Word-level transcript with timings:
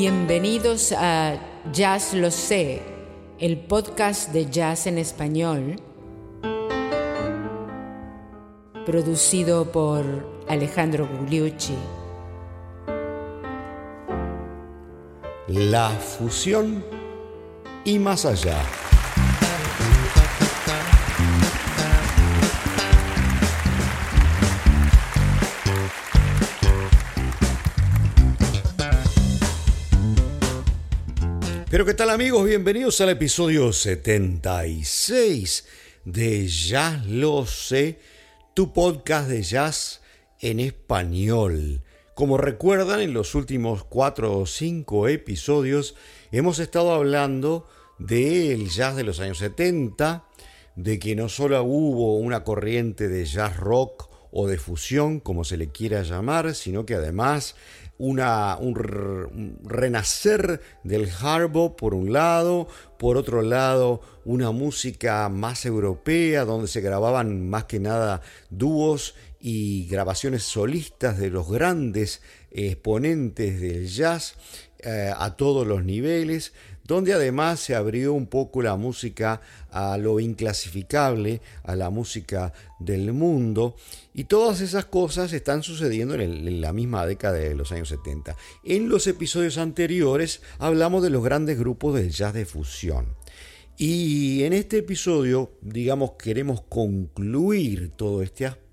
Bienvenidos 0.00 0.92
a 0.92 1.34
Jazz 1.72 2.14
Lo 2.14 2.30
Sé, 2.30 2.82
el 3.40 3.58
podcast 3.58 4.32
de 4.32 4.48
jazz 4.48 4.86
en 4.86 4.96
español, 4.96 5.74
producido 8.86 9.72
por 9.72 10.04
Alejandro 10.48 11.08
Gugliucci. 11.08 11.74
La 15.48 15.90
fusión 15.90 16.84
y 17.84 17.98
más 17.98 18.24
allá. 18.24 18.62
Pero 31.70 31.84
qué 31.84 31.92
tal 31.92 32.08
amigos, 32.08 32.46
bienvenidos 32.46 32.98
al 33.02 33.10
episodio 33.10 33.74
76 33.74 35.66
de 36.06 36.48
Ya 36.48 37.04
lo 37.06 37.44
sé, 37.44 37.98
tu 38.54 38.72
podcast 38.72 39.28
de 39.28 39.42
jazz 39.42 40.00
en 40.40 40.60
español. 40.60 41.82
Como 42.14 42.38
recuerdan, 42.38 43.00
en 43.00 43.12
los 43.12 43.34
últimos 43.34 43.84
cuatro 43.84 44.38
o 44.38 44.46
cinco 44.46 45.08
episodios 45.08 45.94
hemos 46.32 46.58
estado 46.58 46.94
hablando 46.94 47.68
del 47.98 48.70
jazz 48.70 48.96
de 48.96 49.04
los 49.04 49.20
años 49.20 49.36
70, 49.36 50.24
de 50.74 50.98
que 50.98 51.14
no 51.16 51.28
solo 51.28 51.62
hubo 51.64 52.16
una 52.16 52.44
corriente 52.44 53.08
de 53.08 53.26
jazz 53.26 53.58
rock 53.58 54.08
o 54.30 54.48
de 54.48 54.56
fusión, 54.56 55.20
como 55.20 55.44
se 55.44 55.58
le 55.58 55.68
quiera 55.68 56.02
llamar, 56.02 56.54
sino 56.54 56.86
que 56.86 56.94
además 56.94 57.56
una, 57.98 58.56
un, 58.58 59.58
renacer 59.64 60.60
del 60.84 61.10
harbo 61.20 61.76
por 61.76 61.94
un 61.94 62.12
lado, 62.12 62.68
por 62.98 63.16
otro 63.16 63.42
lado 63.42 64.00
una 64.24 64.50
música 64.50 65.28
más 65.28 65.66
europea 65.66 66.44
donde 66.44 66.68
se 66.68 66.80
grababan 66.80 67.48
más 67.48 67.64
que 67.64 67.80
nada 67.80 68.20
dúos 68.50 69.14
y 69.40 69.86
grabaciones 69.88 70.42
solistas 70.44 71.18
de 71.18 71.30
los 71.30 71.48
grandes 71.50 72.22
exponentes 72.50 73.60
del 73.60 73.86
jazz 73.86 74.34
eh, 74.80 75.12
a 75.16 75.36
todos 75.36 75.66
los 75.66 75.84
niveles, 75.84 76.52
donde 76.88 77.12
además 77.12 77.60
se 77.60 77.74
abrió 77.74 78.14
un 78.14 78.26
poco 78.26 78.62
la 78.62 78.74
música 78.76 79.42
a 79.70 79.98
lo 79.98 80.20
inclasificable, 80.20 81.42
a 81.62 81.76
la 81.76 81.90
música 81.90 82.54
del 82.80 83.12
mundo, 83.12 83.76
y 84.14 84.24
todas 84.24 84.62
esas 84.62 84.86
cosas 84.86 85.34
están 85.34 85.62
sucediendo 85.62 86.14
en, 86.14 86.62
la 86.62 86.72
misma 86.72 87.06
década 87.06 87.36
de 87.36 87.54
los 87.54 87.72
años 87.72 87.90
70. 87.90 88.34
En 88.64 88.88
los 88.88 89.06
episodios 89.06 89.58
anteriores 89.58 90.40
hablamos 90.58 91.02
de 91.02 91.10
los 91.10 91.22
grandes 91.22 91.58
grupos 91.58 91.94
del 91.94 92.10
jazz 92.10 92.32
de 92.32 92.46
fusión. 92.46 93.14
Y 93.76 94.42
en 94.44 94.54
este 94.54 94.78
episodio, 94.78 95.52
digamos, 95.60 96.12
queremos 96.12 96.62
concluir 96.62 97.90
todo 97.94 98.22
este 98.22 98.46
aspecto 98.46 98.68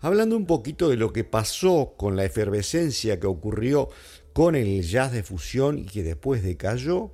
hablando 0.00 0.36
un 0.36 0.46
poquito 0.46 0.88
de 0.88 0.96
lo 0.96 1.12
que 1.12 1.24
pasó 1.24 1.94
con 1.96 2.14
la 2.14 2.24
efervescencia 2.24 3.18
que 3.18 3.26
ocurrió 3.26 3.88
con 4.38 4.54
el 4.54 4.84
jazz 4.84 5.10
de 5.10 5.24
fusión 5.24 5.80
y 5.80 5.84
que 5.86 6.04
después 6.04 6.44
decayó. 6.44 7.10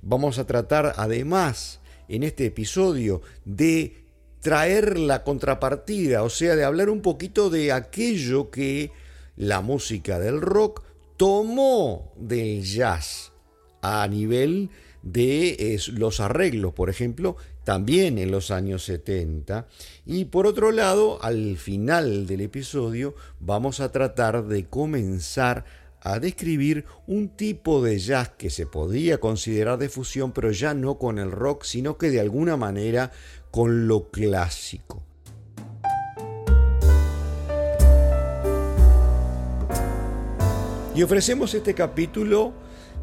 Vamos 0.00 0.38
a 0.38 0.46
tratar 0.46 0.94
además 0.96 1.80
en 2.06 2.22
este 2.22 2.46
episodio 2.46 3.20
de 3.44 4.04
traer 4.38 4.96
la 4.96 5.24
contrapartida, 5.24 6.22
o 6.22 6.30
sea, 6.30 6.54
de 6.54 6.62
hablar 6.62 6.88
un 6.88 7.02
poquito 7.02 7.50
de 7.50 7.72
aquello 7.72 8.52
que 8.52 8.92
la 9.34 9.60
música 9.60 10.20
del 10.20 10.40
rock 10.40 10.84
tomó 11.16 12.12
del 12.16 12.62
jazz 12.62 13.32
a 13.82 14.06
nivel 14.06 14.70
de 15.02 15.80
los 15.94 16.20
arreglos, 16.20 16.74
por 16.74 16.90
ejemplo, 16.90 17.36
también 17.64 18.18
en 18.18 18.30
los 18.30 18.52
años 18.52 18.84
70. 18.84 19.66
Y 20.06 20.26
por 20.26 20.46
otro 20.46 20.70
lado, 20.70 21.20
al 21.22 21.56
final 21.56 22.28
del 22.28 22.42
episodio 22.42 23.16
vamos 23.40 23.80
a 23.80 23.90
tratar 23.90 24.46
de 24.46 24.66
comenzar 24.66 25.64
a 26.00 26.18
describir 26.18 26.84
un 27.06 27.28
tipo 27.28 27.82
de 27.82 27.98
jazz 27.98 28.30
que 28.30 28.50
se 28.50 28.66
podía 28.66 29.18
considerar 29.18 29.78
de 29.78 29.88
fusión, 29.88 30.32
pero 30.32 30.50
ya 30.50 30.74
no 30.74 30.98
con 30.98 31.18
el 31.18 31.30
rock, 31.30 31.64
sino 31.64 31.98
que 31.98 32.10
de 32.10 32.20
alguna 32.20 32.56
manera 32.56 33.10
con 33.50 33.88
lo 33.88 34.10
clásico. 34.10 35.02
Y 40.94 41.02
ofrecemos 41.02 41.54
este 41.54 41.74
capítulo 41.74 42.52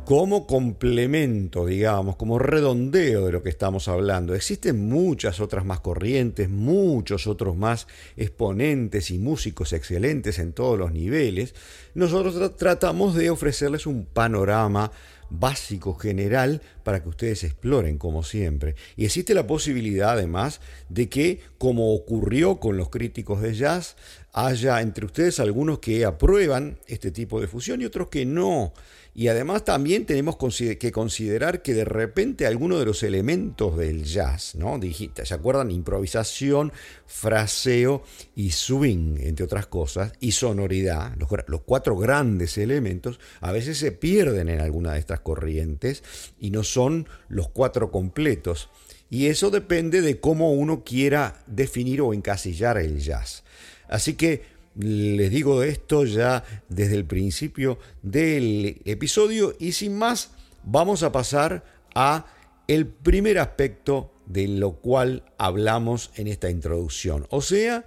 como 0.05 0.45
complemento, 0.45 1.65
digamos, 1.65 2.15
como 2.15 2.37
redondeo 2.39 3.25
de 3.25 3.31
lo 3.31 3.41
que 3.43 3.49
estamos 3.49 3.87
hablando. 3.87 4.35
Existen 4.35 4.87
muchas 4.87 5.39
otras 5.39 5.65
más 5.65 5.79
corrientes, 5.79 6.49
muchos 6.49 7.25
otros 7.27 7.57
más 7.57 7.87
exponentes 8.15 9.09
y 9.11 9.17
músicos 9.17 9.73
excelentes 9.73 10.37
en 10.39 10.53
todos 10.53 10.77
los 10.77 10.91
niveles. 10.91 11.55
Nosotros 11.95 12.55
tratamos 12.55 13.15
de 13.15 13.31
ofrecerles 13.31 13.87
un 13.87 14.05
panorama 14.05 14.91
básico, 15.29 15.95
general, 15.95 16.61
para 16.83 17.01
que 17.01 17.09
ustedes 17.09 17.43
exploren, 17.43 17.97
como 17.97 18.23
siempre. 18.23 18.75
Y 18.95 19.05
existe 19.05 19.33
la 19.33 19.47
posibilidad, 19.47 20.11
además, 20.11 20.61
de 20.89 21.09
que, 21.09 21.41
como 21.57 21.93
ocurrió 21.93 22.59
con 22.59 22.77
los 22.77 22.89
críticos 22.89 23.41
de 23.41 23.55
jazz, 23.55 23.95
haya 24.33 24.81
entre 24.81 25.05
ustedes 25.05 25.39
algunos 25.39 25.79
que 25.79 26.05
aprueban 26.05 26.77
este 26.87 27.11
tipo 27.11 27.41
de 27.41 27.47
fusión 27.47 27.81
y 27.81 27.85
otros 27.85 28.09
que 28.09 28.25
no. 28.25 28.73
Y 29.17 29.29
además 29.29 29.63
también 29.63 30.05
tenemos 30.05 30.35
que 30.35 30.91
considerar 30.91 31.61
que 31.61 31.73
de 31.73 31.85
repente 31.85 32.45
algunos 32.45 32.79
de 32.79 32.85
los 32.85 33.01
elementos 33.01 33.77
del 33.77 34.03
jazz, 34.03 34.55
¿no? 34.55 34.77
¿Se 35.23 35.33
acuerdan? 35.33 35.71
Improvisación, 35.71 36.73
fraseo 37.07 38.03
y 38.35 38.51
swing, 38.51 39.15
entre 39.21 39.45
otras 39.45 39.67
cosas, 39.67 40.11
y 40.19 40.33
sonoridad, 40.33 41.15
los, 41.17 41.29
los 41.47 41.61
cuatro 41.61 41.95
grandes 41.95 42.57
elementos, 42.57 43.21
a 43.39 43.53
veces 43.53 43.77
se 43.77 43.93
pierden 43.93 44.49
en 44.49 44.59
alguna 44.59 44.91
de 44.91 44.99
estas 44.99 45.21
corrientes 45.21 46.03
y 46.37 46.51
no 46.51 46.63
son 46.63 47.07
los 47.29 47.47
cuatro 47.47 47.91
completos. 47.91 48.69
Y 49.09 49.27
eso 49.27 49.49
depende 49.49 50.01
de 50.01 50.19
cómo 50.19 50.51
uno 50.51 50.83
quiera 50.83 51.41
definir 51.47 52.01
o 52.01 52.13
encasillar 52.13 52.77
el 52.77 52.99
jazz. 52.99 53.45
Así 53.87 54.15
que 54.15 54.54
les 54.77 55.31
digo 55.31 55.63
esto 55.63 56.05
ya 56.05 56.43
desde 56.69 56.95
el 56.95 57.05
principio 57.05 57.79
del 58.01 58.81
episodio 58.85 59.55
y 59.59 59.71
sin 59.71 59.97
más 59.97 60.31
vamos 60.63 61.03
a 61.03 61.11
pasar 61.11 61.63
a 61.93 62.25
el 62.67 62.87
primer 62.87 63.37
aspecto 63.39 64.11
de 64.25 64.47
lo 64.47 64.73
cual 64.73 65.23
hablamos 65.37 66.11
en 66.15 66.27
esta 66.27 66.49
introducción, 66.49 67.27
o 67.29 67.41
sea, 67.41 67.85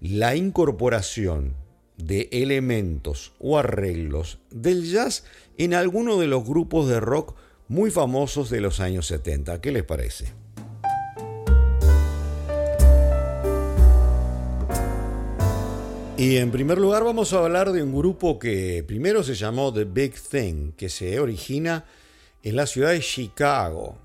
la 0.00 0.34
incorporación 0.34 1.54
de 1.98 2.28
elementos 2.32 3.32
o 3.38 3.58
arreglos 3.58 4.38
del 4.50 4.90
jazz 4.90 5.24
en 5.58 5.74
alguno 5.74 6.18
de 6.18 6.26
los 6.26 6.44
grupos 6.44 6.88
de 6.88 7.00
rock 7.00 7.36
muy 7.68 7.90
famosos 7.90 8.50
de 8.50 8.60
los 8.60 8.80
años 8.80 9.06
70. 9.06 9.60
¿Qué 9.60 9.72
les 9.72 9.84
parece? 9.84 10.43
Y 16.16 16.36
en 16.36 16.52
primer 16.52 16.78
lugar 16.78 17.02
vamos 17.02 17.32
a 17.32 17.38
hablar 17.38 17.72
de 17.72 17.82
un 17.82 17.92
grupo 17.92 18.38
que 18.38 18.84
primero 18.86 19.24
se 19.24 19.34
llamó 19.34 19.72
The 19.72 19.84
Big 19.84 20.14
Thing, 20.14 20.70
que 20.72 20.88
se 20.88 21.18
origina 21.18 21.84
en 22.40 22.54
la 22.54 22.66
ciudad 22.68 22.90
de 22.90 23.00
Chicago, 23.00 23.98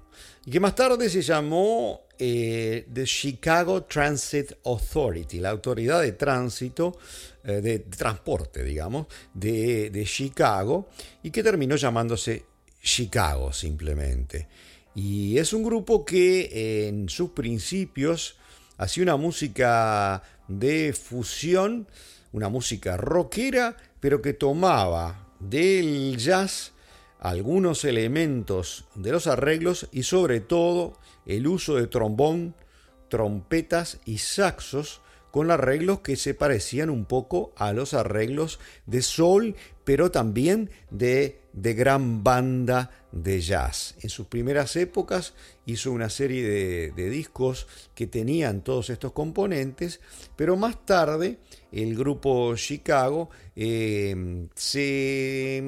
y 0.44 0.50
que 0.50 0.60
más 0.60 0.74
tarde 0.74 1.08
se 1.08 1.22
llamó 1.22 2.08
eh, 2.18 2.88
The 2.92 3.04
Chicago 3.04 3.84
Transit 3.84 4.54
Authority, 4.66 5.40
la 5.40 5.52
autoridad 5.52 6.02
de 6.02 6.14
tránsito, 6.14 6.98
eh, 7.44 7.62
de, 7.62 7.80
transporte, 7.80 8.64
digamos, 8.64 9.06
de, 9.36 9.92
de 9.92 10.04
Chicago, 10.04 10.90
y 11.22 11.30
que 11.30 11.44
terminó 11.44 11.76
llamándose 11.76 12.44
Chicago 12.82 13.54
simplemente. 13.54 14.48
Y 14.96 15.38
es 15.38 15.54
un 15.54 15.62
grupo 15.62 16.04
que 16.04 16.88
en 16.88 17.08
sus 17.08 17.30
principios 17.30 18.39
hacía 18.80 19.04
una 19.04 19.18
música 19.18 20.24
de 20.48 20.94
fusión, 20.94 21.88
una 22.32 22.50
música 22.50 22.98
rockera, 22.98 23.76
pero 24.00 24.22
que 24.22 24.34
tomaba 24.34 25.28
del 25.40 26.18
jazz 26.18 26.72
algunos 27.20 27.84
elementos 27.84 28.86
de 28.96 29.12
los 29.12 29.28
arreglos 29.28 29.90
y 29.92 30.04
sobre 30.04 30.40
todo 30.40 30.98
el 31.26 31.46
uso 31.46 31.76
de 31.76 31.88
trombón, 31.88 32.56
trompetas 33.10 34.00
y 34.06 34.20
saxos 34.20 35.02
con 35.30 35.52
arreglos 35.52 36.00
que 36.00 36.16
se 36.16 36.34
parecían 36.34 36.90
un 36.90 37.04
poco 37.04 37.52
a 37.58 37.74
los 37.74 37.94
arreglos 37.94 38.60
de 38.86 39.02
soul, 39.02 39.56
pero 39.84 40.10
también 40.10 40.72
de 40.90 41.42
de 41.54 41.74
gran 41.74 42.24
banda 42.24 42.92
de 43.12 43.42
jazz. 43.42 43.96
En 44.02 44.10
sus 44.10 44.28
primeras 44.28 44.76
épocas 44.76 45.34
hizo 45.66 45.92
una 45.92 46.10
serie 46.10 46.44
de, 46.92 47.10
discos 47.10 47.68
que 47.96 48.08
tenían 48.08 48.62
todos 48.64 48.90
estos 48.90 49.14
componentes, 49.14 50.00
pero 50.36 50.56
más 50.58 50.86
tarde 50.86 51.40
el 51.72 51.96
grupo 51.96 52.56
Chicago 52.56 53.30
eh, 53.56 54.48
se, 54.56 55.64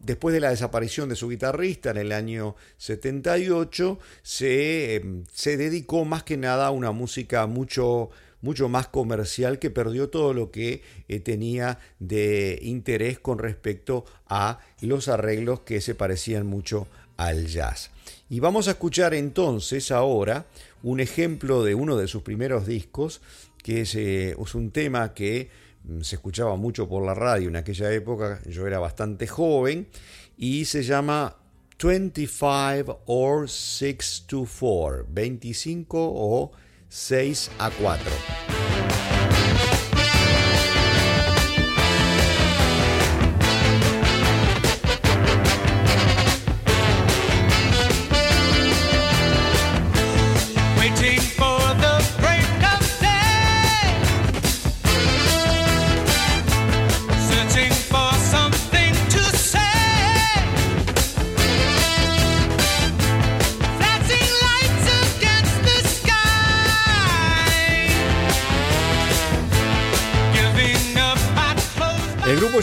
después 0.00 0.32
de 0.32 0.40
la 0.40 0.50
desaparición 0.50 1.08
de 1.08 1.16
su 1.16 1.28
guitarrista 1.28 1.90
en 1.90 1.98
el 1.98 2.12
año 2.12 2.56
78 2.76 3.98
se, 4.22 4.96
eh, 4.96 5.22
se 5.32 5.56
dedicó 5.56 6.04
más 6.04 6.22
que 6.24 6.36
nada 6.36 6.66
a 6.66 6.70
una 6.70 6.92
música 6.92 7.46
mucho 7.46 8.10
mucho 8.44 8.68
más 8.68 8.86
comercial 8.86 9.58
que 9.58 9.70
perdió 9.70 10.10
todo 10.10 10.34
lo 10.34 10.50
que 10.50 10.82
eh, 11.08 11.18
tenía 11.18 11.78
de 11.98 12.58
interés 12.62 13.18
con 13.18 13.38
respecto 13.38 14.04
a 14.28 14.60
los 14.82 15.08
arreglos 15.08 15.60
que 15.60 15.80
se 15.80 15.94
parecían 15.94 16.46
mucho 16.46 16.86
al 17.16 17.46
jazz. 17.46 17.90
Y 18.28 18.40
vamos 18.40 18.68
a 18.68 18.72
escuchar 18.72 19.14
entonces 19.14 19.90
ahora 19.90 20.46
un 20.82 21.00
ejemplo 21.00 21.64
de 21.64 21.74
uno 21.74 21.96
de 21.96 22.06
sus 22.06 22.22
primeros 22.22 22.66
discos, 22.66 23.22
que 23.62 23.80
es, 23.80 23.94
eh, 23.94 24.36
es 24.38 24.54
un 24.54 24.70
tema 24.70 25.14
que 25.14 25.48
mm, 25.84 26.02
se 26.02 26.16
escuchaba 26.16 26.54
mucho 26.56 26.86
por 26.86 27.02
la 27.02 27.14
radio 27.14 27.48
en 27.48 27.56
aquella 27.56 27.90
época, 27.92 28.40
yo 28.46 28.66
era 28.66 28.78
bastante 28.78 29.26
joven, 29.26 29.88
y 30.36 30.66
se 30.66 30.82
llama 30.82 31.36
25 31.82 33.00
or 33.06 33.48
6 33.48 34.24
to 34.26 34.46
4, 34.46 35.06
25 35.08 35.98
o 35.98 36.52
6 36.94 37.50
a 37.58 37.70
4. 37.70 38.63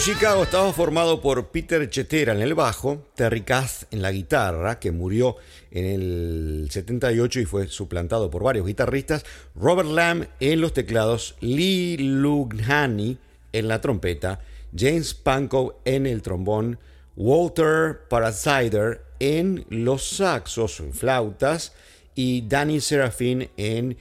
Chicago 0.04 0.42
estaba 0.42 0.74
formado 0.74 1.22
por 1.22 1.50
Peter 1.50 1.88
Chetera 1.88 2.34
en 2.34 2.42
el 2.42 2.56
bajo, 2.56 3.06
Terry 3.14 3.42
Kath 3.42 3.84
en 3.92 4.02
la 4.02 4.12
guitarra, 4.12 4.80
que 4.80 4.92
murió 4.92 5.36
en 5.70 5.86
el 5.86 6.68
78 6.72 7.40
y 7.40 7.46
fue 7.46 7.68
suplantado 7.68 8.32
por 8.32 8.42
varios 8.42 8.66
guitarristas, 8.66 9.24
Robert 9.54 9.90
Lamb 9.90 10.26
en 10.40 10.60
los 10.60 10.74
teclados, 10.74 11.36
Lee 11.40 11.98
Lughani 12.00 13.20
en 13.54 13.68
la 13.68 13.80
trompeta, 13.80 14.40
James 14.76 15.14
Pankow 15.14 15.76
en 15.86 16.08
el 16.08 16.24
trombón, 16.24 16.80
Walter 17.16 18.00
Parasider 18.10 19.02
en 19.20 19.68
los 19.70 20.04
saxos, 20.04 20.82
flautas 20.94 21.74
y 22.16 22.48
Danny 22.48 22.82
Serafin 22.82 23.52
en 23.56 23.98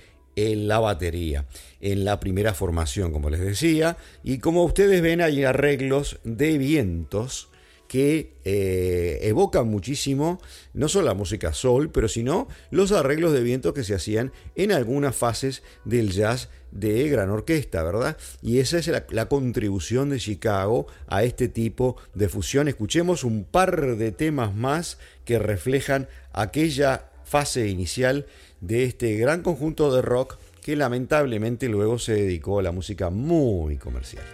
la 0.69 0.79
batería 0.79 1.47
en 1.81 2.05
la 2.05 2.21
primera 2.21 2.55
formación, 2.55 3.13
como 3.13 3.31
les 3.31 3.41
decía. 3.41 3.97
Y 4.23 4.39
como 4.39 4.65
ustedes 4.65 5.03
ven, 5.03 5.21
hay 5.21 5.45
arreglos 5.45 6.19
de 6.25 6.59
vientos 6.59 7.51
que 7.91 8.35
eh, 8.45 9.19
evocan 9.23 9.67
muchísimo 9.67 10.41
no 10.75 10.87
solo 10.87 11.09
la 11.09 11.15
música 11.15 11.53
soul, 11.53 11.91
pero 11.91 12.07
sino 12.07 12.47
los 12.71 12.93
arreglos 12.93 13.33
de 13.33 13.43
vientos 13.43 13.75
que 13.75 13.83
se 13.83 13.97
hacían 13.97 14.33
en 14.55 14.71
algunas 14.71 15.17
fases 15.17 15.65
del 15.85 16.13
jazz 16.13 16.51
de 16.71 17.09
gran 17.09 17.31
orquesta, 17.31 17.83
¿verdad? 17.83 18.17
Y 18.43 18.61
esa 18.61 18.79
es 18.79 18.87
la, 18.87 19.05
la, 19.11 19.27
contribución 19.27 20.11
de 20.11 20.21
Chicago 20.21 20.87
a 21.09 21.25
este 21.25 21.49
tipo 21.49 21.97
de 22.15 22.29
fusión. 22.29 22.69
Escuchemos 22.69 23.25
un 23.25 23.43
par 23.43 23.97
de 23.97 24.13
temas 24.13 24.55
más 24.55 24.99
que 25.25 25.41
reflejan 25.41 26.09
aquella 26.33 27.11
fase 27.25 27.67
inicial 27.67 28.27
de 28.61 28.85
este 28.85 29.17
gran 29.17 29.43
conjunto 29.43 29.95
de 29.95 30.03
rock 30.03 30.37
que 30.63 30.77
lamentablemente 30.77 31.69
luego 31.69 31.99
se 31.99 32.15
dedicó 32.15 32.59
a 32.59 32.63
la 32.63 32.73
música 32.73 33.11
muy 33.11 33.77
comercial. 33.77 34.25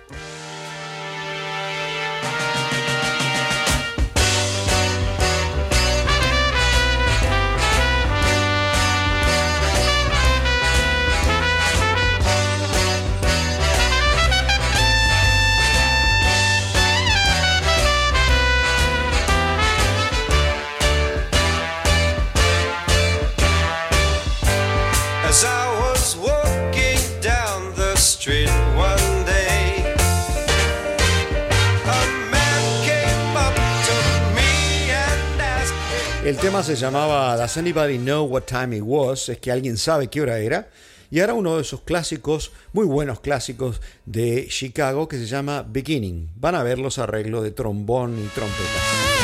El 36.26 36.38
tema 36.38 36.61
se 36.64 36.75
llamaba 36.75 37.37
Does 37.37 37.56
Anybody 37.56 37.99
Know 37.99 38.25
What 38.26 38.46
Time 38.46 38.76
It 38.76 38.82
Was? 38.84 39.28
Es 39.28 39.38
que 39.38 39.52
alguien 39.52 39.76
sabe 39.76 40.08
qué 40.08 40.20
hora 40.20 40.40
era. 40.40 40.69
Y 41.08 41.20
ahora 41.20 41.34
uno 41.34 41.55
de 41.55 41.62
esos 41.62 41.82
clásicos, 41.82 42.50
muy 42.73 42.84
buenos 42.84 43.20
clásicos 43.20 43.81
de 44.06 44.49
Chicago 44.49 45.06
que 45.06 45.19
se 45.19 45.26
llama 45.26 45.62
Beginning. 45.62 46.28
Van 46.34 46.56
a 46.56 46.64
ver 46.64 46.81
los 46.81 46.99
arreglos 46.99 47.44
de 47.44 47.52
trombón 47.52 48.19
y 48.19 48.26
trompeta. 48.26 49.15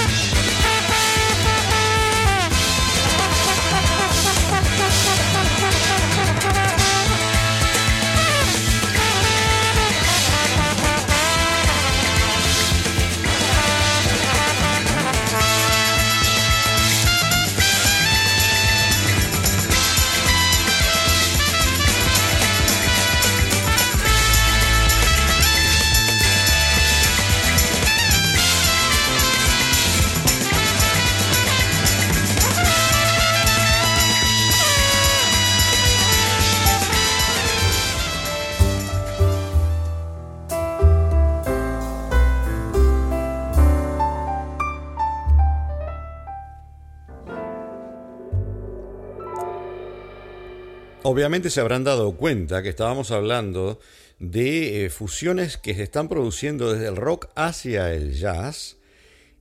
Obviamente 51.12 51.50
se 51.50 51.60
habrán 51.60 51.84
dado 51.84 52.12
cuenta 52.16 52.62
que 52.62 52.70
estábamos 52.70 53.10
hablando 53.10 53.78
de 54.18 54.86
eh, 54.86 54.88
fusiones 54.88 55.58
que 55.58 55.74
se 55.74 55.82
están 55.82 56.08
produciendo 56.08 56.72
desde 56.72 56.88
el 56.88 56.96
rock 56.96 57.28
hacia 57.34 57.92
el 57.92 58.14
jazz 58.14 58.78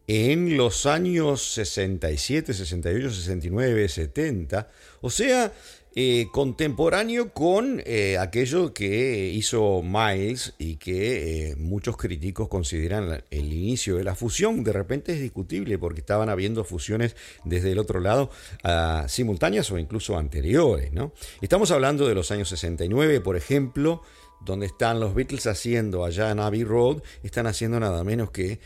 en 0.06 0.58
los 0.58 0.86
años 0.86 1.42
67, 1.54 2.54
68, 2.54 3.10
69, 3.10 3.88
70. 3.88 4.70
O 5.00 5.10
sea, 5.10 5.54
eh, 5.94 6.30
contemporáneo 6.32 7.34
con 7.34 7.82
eh, 7.86 8.18
aquello 8.18 8.74
que 8.74 9.28
hizo 9.28 9.82
Miles 9.84 10.54
y 10.58 10.78
que 10.78 11.50
eh, 11.50 11.56
muchos 11.58 11.98
críticos 11.98 12.48
consideran 12.48 13.26
el 13.30 13.52
inicio 13.52 13.98
de 13.98 14.06
la 14.06 14.16
fusión. 14.16 14.64
De 14.64 14.72
repente 14.72 15.12
es 15.12 15.20
discutible 15.20 15.78
porque 15.78 16.00
estaban 16.00 16.30
habiendo 16.30 16.64
fusiones 16.64 17.18
desde 17.44 17.74
el 17.74 17.80
otro 17.80 18.00
lado 18.00 18.30
ah, 18.64 19.06
simultáneas 19.10 19.70
o 19.72 19.78
incluso 19.78 20.18
anteriores. 20.18 20.94
¿no? 20.94 21.12
Estamos 21.42 21.72
hablando 21.72 22.08
de 22.08 22.16
los 22.16 22.32
años 22.32 22.48
69, 22.48 23.20
por 23.20 23.36
ejemplo, 23.36 24.02
donde 24.46 24.68
están 24.68 25.02
los 25.02 25.14
Beatles 25.14 25.46
haciendo 25.46 26.06
allá 26.06 26.32
en 26.32 26.40
Abbey 26.40 26.64
Road, 26.64 27.02
están 27.22 27.48
haciendo 27.48 27.82
nada 27.82 28.04
menos 28.06 28.32
que 28.32 28.60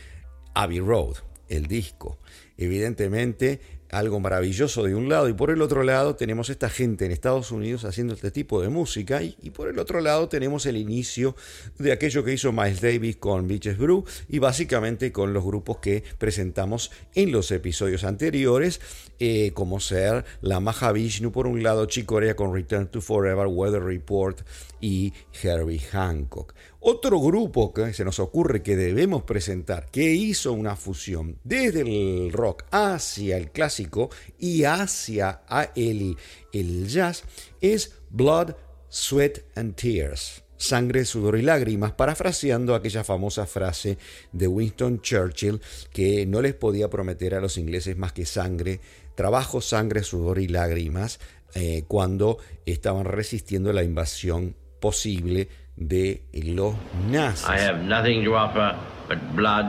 Abbey 0.54 0.78
Road, 0.78 1.16
el 1.48 1.66
disco. 1.66 2.18
Evidentemente, 2.56 3.60
algo 3.90 4.20
maravilloso 4.20 4.82
de 4.82 4.94
un 4.94 5.08
lado 5.08 5.28
y 5.28 5.32
por 5.32 5.50
el 5.50 5.62
otro 5.62 5.82
lado 5.82 6.16
tenemos 6.16 6.50
esta 6.50 6.68
gente 6.68 7.06
en 7.06 7.12
Estados 7.12 7.50
Unidos 7.50 7.84
haciendo 7.84 8.14
este 8.14 8.30
tipo 8.30 8.60
de 8.62 8.68
música 8.68 9.22
y, 9.22 9.50
por 9.50 9.68
el 9.68 9.78
otro 9.78 10.00
lado 10.00 10.28
tenemos 10.28 10.66
el 10.66 10.76
inicio 10.76 11.36
de 11.78 11.92
aquello 11.92 12.24
que 12.24 12.32
hizo 12.32 12.52
Miles 12.52 12.80
Davis 12.80 13.16
con 13.16 13.48
Beaches 13.48 13.78
Brew 13.78 14.04
y 14.28 14.38
básicamente 14.38 15.12
con 15.12 15.32
los 15.32 15.44
grupos 15.44 15.78
que 15.78 16.04
presentamos 16.18 16.90
en 17.14 17.32
los 17.32 17.50
episodios 17.50 18.04
anteriores 18.04 18.80
eh, 19.18 19.52
como 19.54 19.80
ser 19.80 20.24
la 20.42 20.60
Mahavishnu 20.60 21.32
por 21.32 21.46
un 21.46 21.62
lado, 21.62 21.86
Chicorea 21.86 22.36
con 22.36 22.52
Return 22.52 22.88
to 22.88 23.00
Forever, 23.00 23.46
Weather 23.46 23.82
Report 23.82 24.40
y 24.80 25.12
Herbie 25.42 25.78
Hancock. 25.78 26.54
Otro 26.88 27.18
grupo 27.18 27.74
que 27.74 27.92
se 27.92 28.04
nos 28.04 28.20
ocurre 28.20 28.62
que 28.62 28.76
debemos 28.76 29.24
presentar, 29.24 29.90
que 29.90 30.12
hizo 30.12 30.52
una 30.52 30.76
fusión 30.76 31.36
desde 31.42 31.80
el 31.80 32.30
rock 32.32 32.62
hacia 32.70 33.36
el 33.36 33.50
clásico 33.50 34.08
y 34.38 34.62
hacia 34.62 35.40
el, 35.74 36.16
el 36.52 36.86
jazz, 36.86 37.24
es 37.60 37.92
Blood, 38.10 38.54
Sweat 38.88 39.38
and 39.56 39.74
Tears. 39.74 40.44
Sangre, 40.58 41.04
sudor 41.04 41.36
y 41.36 41.42
lágrimas, 41.42 41.90
parafraseando 41.90 42.76
aquella 42.76 43.02
famosa 43.02 43.46
frase 43.46 43.98
de 44.30 44.46
Winston 44.46 45.00
Churchill 45.00 45.60
que 45.92 46.24
no 46.24 46.40
les 46.40 46.54
podía 46.54 46.88
prometer 46.88 47.34
a 47.34 47.40
los 47.40 47.58
ingleses 47.58 47.96
más 47.96 48.12
que 48.12 48.26
sangre, 48.26 48.78
trabajo, 49.16 49.60
sangre, 49.60 50.04
sudor 50.04 50.38
y 50.38 50.46
lágrimas 50.46 51.18
eh, 51.56 51.82
cuando 51.88 52.38
estaban 52.64 53.06
resistiendo 53.06 53.72
la 53.72 53.82
invasión 53.82 54.54
posible 54.78 55.48
de 55.76 56.22
los 56.32 56.74
nazis. 57.10 57.48
I 57.48 57.58
have 57.60 57.82
nothing 57.82 58.24
to 58.24 58.34
offer 58.34 58.74
but 59.08 59.18
blood, 59.34 59.66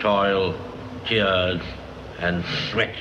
toil, 0.00 0.54
tears 1.08 1.60
and 2.20 2.44
sweat. 2.70 2.94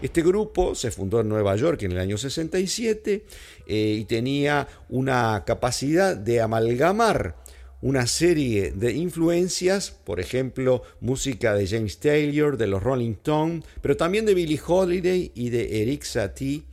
Este 0.00 0.22
grupo 0.22 0.76
se 0.76 0.92
fundó 0.92 1.20
en 1.20 1.28
Nueva 1.28 1.56
York 1.56 1.82
en 1.82 1.92
el 1.92 1.98
año 1.98 2.16
67 2.16 3.24
eh, 3.66 3.96
y 3.98 4.04
tenía 4.04 4.68
una 4.88 5.42
capacidad 5.44 6.16
de 6.16 6.40
amalgamar 6.40 7.34
una 7.80 8.06
serie 8.06 8.72
de 8.72 8.92
influencias, 8.92 9.90
por 9.90 10.18
ejemplo, 10.20 10.82
música 11.00 11.54
de 11.54 11.66
James 11.66 11.98
Taylor, 11.98 12.56
de 12.56 12.66
los 12.66 12.82
Rolling 12.82 13.12
Stones, 13.12 13.64
pero 13.80 13.96
también 13.96 14.26
de 14.26 14.34
Billie 14.34 14.60
Holiday 14.64 15.30
y 15.34 15.50
de 15.50 15.82
Eric 15.82 16.02
Satie, 16.02 16.64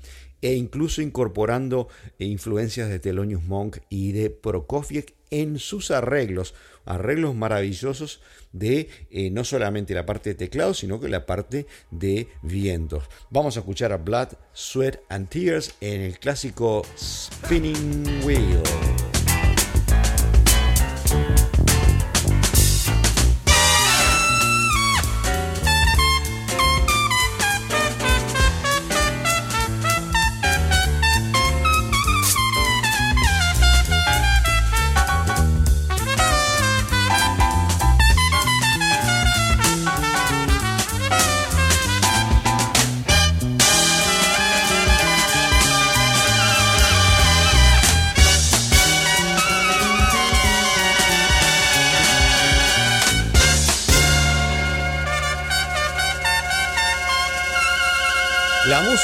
e 0.41 0.55
incluso 0.55 1.01
incorporando 1.01 1.87
influencias 2.19 2.89
de 2.89 2.99
Thelonious 2.99 3.43
Monk 3.43 3.77
y 3.89 4.11
de 4.11 4.29
Prokofiev 4.29 5.05
en 5.31 5.59
sus 5.59 5.91
arreglos, 5.91 6.53
arreglos 6.85 7.35
maravillosos 7.35 8.21
de 8.53 8.89
eh, 9.09 9.29
no 9.31 9.43
solamente 9.43 9.93
la 9.93 10.05
parte 10.05 10.29
de 10.29 10.35
teclado, 10.35 10.73
sino 10.73 10.99
que 10.99 11.09
la 11.09 11.25
parte 11.25 11.67
de 11.91 12.27
vientos. 12.41 13.03
Vamos 13.29 13.57
a 13.57 13.61
escuchar 13.61 13.91
a 13.91 13.97
Blood, 13.97 14.29
Sweat 14.53 14.99
and 15.09 15.27
Tears 15.29 15.75
en 15.81 16.01
el 16.01 16.19
clásico 16.19 16.83
Spinning 16.97 18.23
Wheel. 18.23 19.14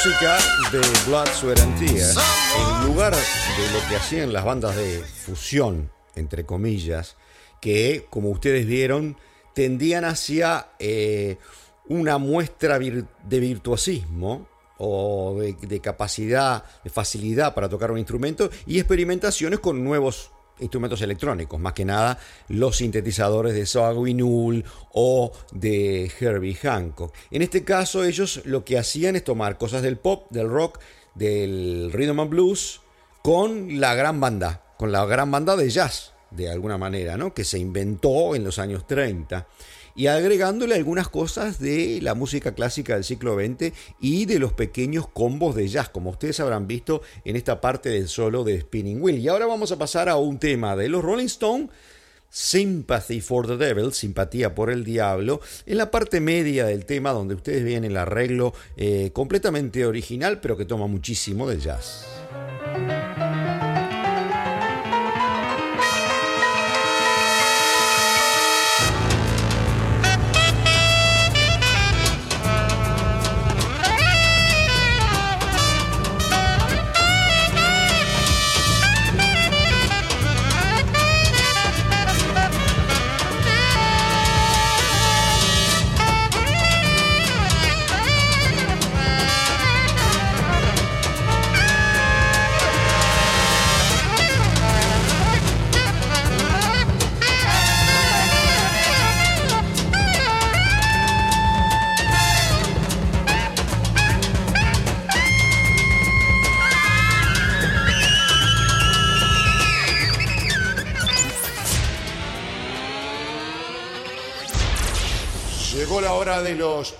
Música 0.04 0.36
de 0.72 0.80
Blood, 1.06 1.28
Sweat 1.28 1.60
and 1.60 1.78
Tears, 1.78 2.16
en 2.58 2.86
lugar 2.88 3.14
de 3.14 3.72
lo 3.72 3.88
que 3.88 3.94
hacían 3.94 4.32
las 4.32 4.44
bandas 4.44 4.74
de 4.74 4.98
fusión, 4.98 5.92
entre 6.16 6.44
comillas, 6.44 7.16
que, 7.60 8.06
como 8.10 8.30
ustedes 8.30 8.66
vieron, 8.66 9.16
tendían 9.54 10.04
hacia 10.04 10.70
eh, 10.80 11.36
una 11.86 12.18
muestra 12.18 12.80
de 12.80 13.40
virtuosismo 13.40 14.48
o 14.78 15.38
de, 15.38 15.80
capacidad, 15.80 16.64
de 16.82 16.90
facilidad 16.90 17.54
para 17.54 17.68
tocar 17.68 17.92
un 17.92 17.98
instrumento 17.98 18.50
y 18.66 18.78
experimentaciones 18.80 19.60
con 19.60 19.84
nuevos 19.84 20.31
instrumentos 20.60 21.00
electrónicos, 21.02 21.58
más 21.58 21.72
que 21.72 21.84
nada 21.84 22.18
los 22.48 22.76
sintetizadores 22.76 23.54
de 23.54 24.14
Null 24.14 24.64
o 24.92 25.32
de 25.52 26.10
Herbie 26.20 26.54
Hancock. 26.54 27.14
En 27.30 27.42
este 27.42 27.64
caso 27.64 28.04
ellos 28.04 28.42
lo 28.44 28.64
que 28.64 28.78
hacían 28.78 29.16
es 29.16 29.24
tomar 29.24 29.58
cosas 29.58 29.82
del 29.82 29.98
pop, 29.98 30.26
del 30.30 30.48
rock, 30.48 30.78
del 31.14 31.90
rhythm 31.92 32.20
and 32.20 32.30
blues 32.30 32.80
con 33.22 33.80
la 33.80 33.94
gran 33.94 34.20
banda, 34.20 34.62
con 34.78 34.92
la 34.92 35.04
gran 35.06 35.30
banda 35.30 35.56
de 35.56 35.70
jazz 35.70 36.12
de 36.30 36.50
alguna 36.50 36.78
manera, 36.78 37.16
¿no? 37.16 37.34
que 37.34 37.44
se 37.44 37.58
inventó 37.58 38.34
en 38.34 38.44
los 38.44 38.58
años 38.58 38.86
30 38.86 39.46
y 39.94 40.06
agregándole 40.06 40.74
algunas 40.74 41.08
cosas 41.08 41.58
de 41.58 42.00
la 42.02 42.14
música 42.14 42.54
clásica 42.54 42.94
del 42.94 43.04
siglo 43.04 43.36
XX 43.36 43.72
y 44.00 44.26
de 44.26 44.38
los 44.38 44.52
pequeños 44.52 45.08
combos 45.08 45.54
de 45.54 45.68
jazz, 45.68 45.88
como 45.88 46.10
ustedes 46.10 46.40
habrán 46.40 46.66
visto 46.66 47.02
en 47.24 47.36
esta 47.36 47.60
parte 47.60 47.88
del 47.88 48.08
solo 48.08 48.44
de 48.44 48.60
Spinning 48.60 49.02
Wheel. 49.02 49.18
Y 49.18 49.28
ahora 49.28 49.46
vamos 49.46 49.72
a 49.72 49.78
pasar 49.78 50.08
a 50.08 50.16
un 50.16 50.38
tema 50.38 50.76
de 50.76 50.88
los 50.88 51.02
Rolling 51.02 51.26
Stones. 51.26 51.70
Sympathy 52.34 53.20
for 53.20 53.46
the 53.46 53.58
Devil, 53.58 53.92
simpatía 53.92 54.54
por 54.54 54.70
el 54.70 54.84
diablo, 54.84 55.42
en 55.66 55.76
la 55.76 55.90
parte 55.90 56.18
media 56.18 56.64
del 56.64 56.86
tema 56.86 57.12
donde 57.12 57.34
ustedes 57.34 57.62
ven 57.62 57.84
el 57.84 57.94
arreglo 57.98 58.54
eh, 58.78 59.10
completamente 59.12 59.84
original 59.84 60.40
pero 60.40 60.56
que 60.56 60.64
toma 60.64 60.86
muchísimo 60.86 61.46
de 61.46 61.60
jazz. 61.60 62.06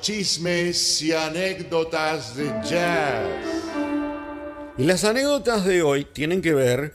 Chismes 0.03 1.01
y 1.01 1.13
anécdotas 1.13 2.37
de 2.37 2.47
jazz. 2.65 3.25
Y 4.77 4.83
las 4.83 5.05
anécdotas 5.05 5.65
de 5.65 5.83
hoy 5.83 6.05
tienen 6.05 6.43
que 6.43 6.53
ver 6.53 6.93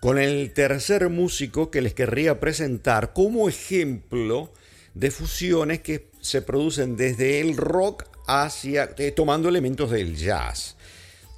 con 0.00 0.18
el 0.18 0.52
tercer 0.52 1.08
músico 1.08 1.70
que 1.70 1.80
les 1.80 1.94
querría 1.94 2.40
presentar 2.40 3.14
como 3.14 3.48
ejemplo 3.48 4.52
de 4.92 5.10
fusiones 5.10 5.80
que 5.80 6.10
se 6.20 6.42
producen 6.42 6.96
desde 6.98 7.40
el 7.40 7.56
rock 7.56 8.04
hacia 8.26 8.90
eh, 8.98 9.10
tomando 9.10 9.48
elementos 9.48 9.90
del 9.90 10.14
jazz. 10.14 10.76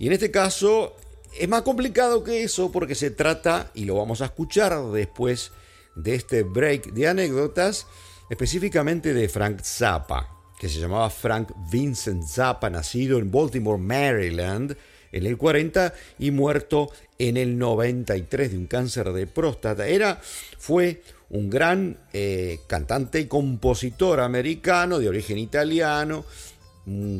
Y 0.01 0.09
en 0.09 0.13
este 0.13 0.33
caso 0.33 0.97
es 1.39 1.49
más 1.49 1.63
complicado 1.63 2.25
que 2.25 2.43
eso 2.43 2.73
porque 2.73 2.97
se 2.97 3.13
trata, 3.13 3.71
y 3.75 3.85
lo 3.85 3.95
vamos 3.95 4.23
a 4.23 4.27
escuchar 4.27 4.77
después 4.91 5.53
de 5.95 6.17
este 6.17 6.43
break 6.43 6.93
de 6.95 7.07
anécdotas, 7.07 7.87
específicamente 8.29 9.15
de 9.15 9.29
Frank 9.29 9.63
Zappa, 9.63 10.36
que 10.59 10.69
se 10.69 10.81
llamaba 10.81 11.11
Frank 11.11 11.53
Vincent 11.71 12.25
Zappa, 12.25 12.71
nacido 12.71 13.19
en 13.19 13.31
Baltimore, 13.31 13.81
Maryland, 13.81 14.77
en 15.13 15.27
el 15.27 15.37
40 15.37 15.95
y 16.19 16.31
muerto 16.31 16.91
en 17.19 17.37
el 17.37 17.59
93 17.59 18.51
de 18.51 18.59
un 18.59 18.67
cáncer 18.67 19.13
de 19.13 19.27
próstata. 19.27 19.87
Era, 19.87 20.21
fue 20.59 21.03
un 21.31 21.51
gran 21.51 21.99
eh, 22.13 22.61
cantante 22.67 23.21
y 23.21 23.27
compositor 23.27 24.21
americano 24.21 24.99
de 24.99 25.09
origen 25.09 25.39
italiano, 25.39 26.25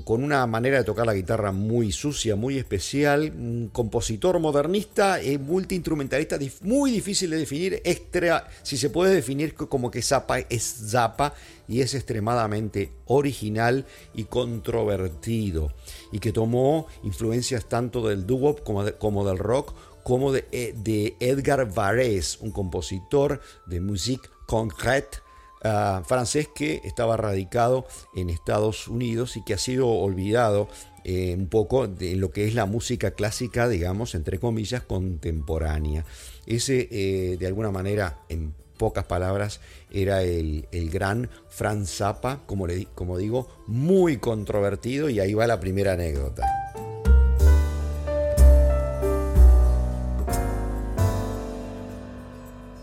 con 0.05 0.23
una 0.23 0.47
manera 0.47 0.79
de 0.79 0.85
tocar 0.85 1.07
la 1.07 1.15
guitarra 1.15 1.51
muy 1.51 1.91
sucia, 1.91 2.37
muy 2.37 2.57
especial, 2.57 3.33
un 3.37 3.69
compositor 3.73 4.39
modernista, 4.39 5.21
eh, 5.21 5.39
multiinstrumentalista, 5.39 6.39
muy 6.61 6.93
difícil 6.93 7.31
de 7.31 7.39
definir, 7.39 7.83
extra, 7.85 8.49
si 8.63 8.77
se 8.77 8.91
puede 8.91 9.13
definir 9.13 9.55
como 9.55 9.91
que 9.91 10.03
Zappa 10.03 10.39
es 10.39 10.63
Zappa 10.91 11.35
y 11.67 11.81
es 11.81 11.95
extremadamente 11.95 12.93
original 13.07 13.87
y 14.15 14.25
controvertido 14.25 15.73
y 16.13 16.21
que 16.21 16.31
tomó 16.31 16.87
influencias 17.03 17.69
tanto 17.69 18.07
del 18.07 18.25
como, 18.63 18.85
como 18.99 19.27
del 19.27 19.39
rock 19.39 19.75
como 20.05 20.31
de, 20.31 20.47
eh, 20.53 20.75
de 20.77 21.17
Edgar 21.19 21.69
Varese, 21.75 22.39
un 22.41 22.53
compositor 22.53 23.41
de 23.67 23.81
musique 23.81 24.29
concrète 24.47 25.26
Ah, 25.63 26.03
francés 26.07 26.49
que 26.55 26.83
estaba 26.85 27.17
radicado 27.17 27.87
en 28.15 28.29
Estados 28.31 28.89
Unidos 28.89 29.37
y 29.37 29.43
que 29.43 29.55
ha 29.55 29.59
sido 29.59 29.89
olvidado 29.89 30.69
eh, 31.03 31.35
un 31.35 31.49
poco 31.49 31.89
de 31.89 32.15
lo 32.15 32.31
que 32.31 32.47
es 32.47 32.55
la 32.55 32.67
música 32.67 33.13
clásica, 33.13 33.69
digamos, 33.69 34.15
entre 34.15 34.39
comillas, 34.39 34.83
contemporánea. 34.83 36.05
Ese, 36.47 36.89
eh, 36.91 37.37
de 37.39 37.47
alguna 37.47 37.71
manera, 37.71 38.21
en 38.29 38.55
pocas 38.77 39.07
palabras, 39.07 39.61
era 39.91 40.23
el, 40.23 40.67
gran 40.93 41.31
Franz 41.49 41.91
Zappa, 41.91 42.43
como, 42.45 42.67
le, 42.67 42.87
como 42.95 43.17
digo, 43.17 43.49
muy 43.67 44.19
controvertido 44.19 45.09
y 45.09 45.21
ahí 45.21 45.33
va 45.33 45.47
la 45.47 45.59
primera 45.59 45.95
anécdota. 45.95 46.45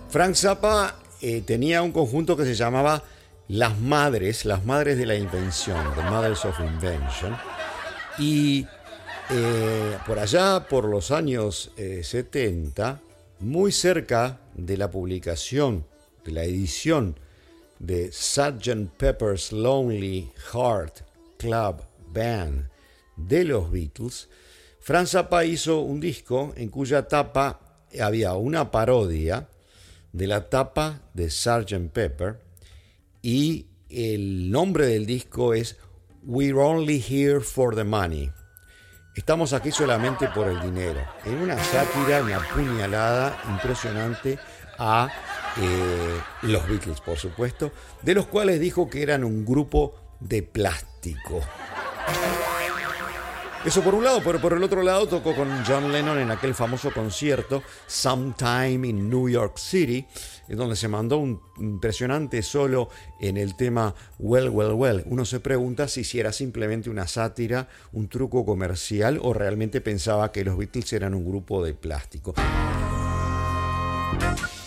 Frank 0.10 0.36
Zappa 0.36 1.03
eh, 1.26 1.42
tenía 1.42 1.82
un 1.82 1.94
conjunto 1.94 2.36
que 2.36 2.44
se 2.44 2.54
llamaba 2.54 3.02
Las 3.48 3.80
Madres, 3.80 4.44
las 4.44 4.66
Madres 4.66 4.98
de 4.98 5.06
la 5.06 5.16
Invención, 5.16 5.78
The 5.96 6.02
Mothers 6.02 6.44
of 6.44 6.60
Invention. 6.60 7.38
Y 8.20 8.68
eh, 9.30 9.98
por 10.06 10.20
allá, 10.20 10.68
por 10.68 10.84
los 10.84 11.12
años 11.12 11.72
70, 11.78 12.90
eh, 12.92 13.14
muy 13.40 13.72
cerca 13.72 14.42
de 14.54 14.76
la 14.76 14.92
publicación, 14.92 15.86
de 16.26 16.34
la 16.34 16.44
edición 16.44 17.18
de 17.80 18.12
Sgt. 18.12 18.90
Pepper's 18.98 19.54
Lonely 19.54 20.30
Heart 20.52 21.04
Club 21.38 21.84
Band 22.10 22.68
de 23.16 23.46
los 23.46 23.72
Beatles, 23.72 24.28
Franz 24.82 25.12
Zappa 25.12 25.46
hizo 25.46 25.80
un 25.80 26.02
disco 26.02 26.52
en 26.58 26.68
cuya 26.68 27.08
tapa 27.08 27.62
había 27.98 28.34
una 28.34 28.70
parodia 28.72 29.48
de 30.14 30.28
la 30.28 30.50
tapa 30.50 31.02
de 31.14 31.30
Sgt. 31.30 31.92
Pepper 31.92 32.40
y 33.22 33.68
el 33.90 34.52
nombre 34.52 34.86
del 34.86 35.06
disco 35.06 35.54
es 35.54 35.78
We're 36.24 36.58
Only 36.58 37.04
Here 37.06 37.42
for 37.42 37.76
the 37.76 37.84
Money. 37.84 38.32
Estamos 39.16 39.54
aquí 39.54 39.72
solamente 39.72 40.28
por 40.30 40.48
el 40.48 40.60
dinero. 40.62 41.02
En 41.26 41.36
una 41.36 41.62
sátira, 41.62 42.24
una 42.24 42.40
puñalada 42.50 43.38
impresionante 43.50 44.40
a 44.80 45.10
eh, 45.58 46.20
los 46.44 46.68
Beatles, 46.68 47.02
por 47.02 47.18
supuesto, 47.18 47.72
de 48.02 48.16
los 48.16 48.28
cuales 48.28 48.60
dijo 48.60 48.90
que 48.90 49.04
eran 49.04 49.24
un 49.24 49.46
grupo 49.46 49.96
de 50.20 50.42
plástico. 50.42 51.42
Eso 53.66 53.82
por 53.82 53.96
un 53.96 54.04
lado, 54.04 54.22
pero 54.22 54.42
por 54.42 54.52
el 54.52 54.62
otro 54.62 54.84
lado 54.84 55.08
tocó 55.08 55.34
con 55.34 55.48
John 55.66 55.90
Lennon 55.90 56.20
en 56.20 56.32
aquel 56.32 56.54
famoso 56.54 56.92
concierto 56.92 57.64
Sometime 57.88 58.86
in 58.86 59.10
New 59.10 59.30
York 59.30 59.58
City, 59.58 60.06
donde 60.50 60.76
se 60.76 60.90
mandó 60.90 61.18
un 61.18 61.40
impresionante 61.58 62.42
solo 62.42 62.90
en 63.22 63.38
el 63.38 63.56
tema 63.56 63.96
Well, 64.20 64.50
Well, 64.50 64.74
Well. 64.74 65.04
Uno 65.06 65.24
se 65.24 65.40
pregunta 65.40 65.88
si, 65.88 66.04
si 66.04 66.20
era 66.20 66.34
simplemente 66.34 66.90
una 66.90 67.08
sátira, 67.08 67.70
un 67.94 68.10
truco 68.10 68.46
comercial 68.46 69.18
o 69.22 69.34
realmente 69.34 69.80
pensaba 69.80 70.34
que 70.34 70.44
los 70.44 70.58
Beatles 70.58 70.92
eran 70.92 71.14
un 71.14 71.24
grupo 71.24 71.64
de 71.64 71.74
plástico. 71.74 72.34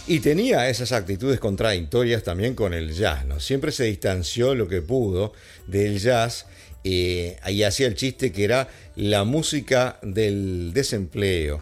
Y 0.08 0.20
tenía 0.20 0.70
esas 0.70 0.92
actitudes 0.92 1.38
contradictorias 1.38 2.22
también 2.22 2.54
con 2.54 2.72
el 2.72 2.94
jazz, 2.94 3.26
¿no? 3.26 3.40
Siempre 3.40 3.72
se 3.72 3.84
distanció 3.84 4.54
lo 4.54 4.68
que 4.68 4.80
pudo 4.80 5.34
del 5.66 5.98
jazz 5.98 6.46
eh, 6.88 7.37
ahí 7.43 7.64
hacía 7.64 7.88
el 7.88 7.97
chiste 7.97 8.31
que 8.31 8.45
era 8.45 8.69
la 8.95 9.25
música 9.25 9.99
del 10.02 10.73
desempleo. 10.73 11.61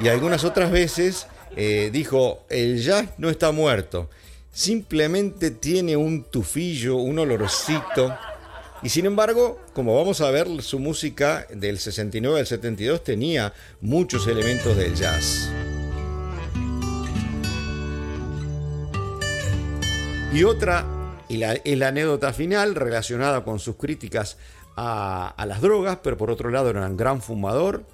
Y 0.00 0.08
algunas 0.08 0.44
otras 0.44 0.70
veces 0.70 1.28
eh, 1.56 1.88
dijo, 1.90 2.44
el 2.50 2.82
jazz 2.82 3.08
no 3.16 3.30
está 3.30 3.52
muerto, 3.52 4.10
simplemente 4.52 5.50
tiene 5.50 5.96
un 5.96 6.24
tufillo, 6.24 6.96
un 6.96 7.18
olorcito. 7.18 8.14
Y 8.82 8.90
sin 8.90 9.06
embargo, 9.06 9.58
como 9.72 9.96
vamos 9.96 10.20
a 10.20 10.30
ver, 10.30 10.46
su 10.60 10.78
música 10.78 11.46
del 11.54 11.78
69 11.78 12.40
al 12.40 12.46
72 12.46 13.02
tenía 13.02 13.54
muchos 13.80 14.26
elementos 14.26 14.76
del 14.76 14.94
jazz. 14.94 15.48
Y 20.34 20.44
otra, 20.44 20.84
y 21.30 21.38
la, 21.38 21.58
la 21.64 21.88
anécdota 21.88 22.34
final 22.34 22.74
relacionada 22.74 23.42
con 23.42 23.58
sus 23.58 23.76
críticas 23.76 24.36
a, 24.76 25.44
las 25.46 25.60
drogas, 25.60 25.98
pero 26.02 26.16
por 26.16 26.30
otro 26.30 26.50
lado 26.50 26.70
era 26.70 26.86
un 26.86 26.96
gran 26.96 27.22
fumador, 27.22 27.84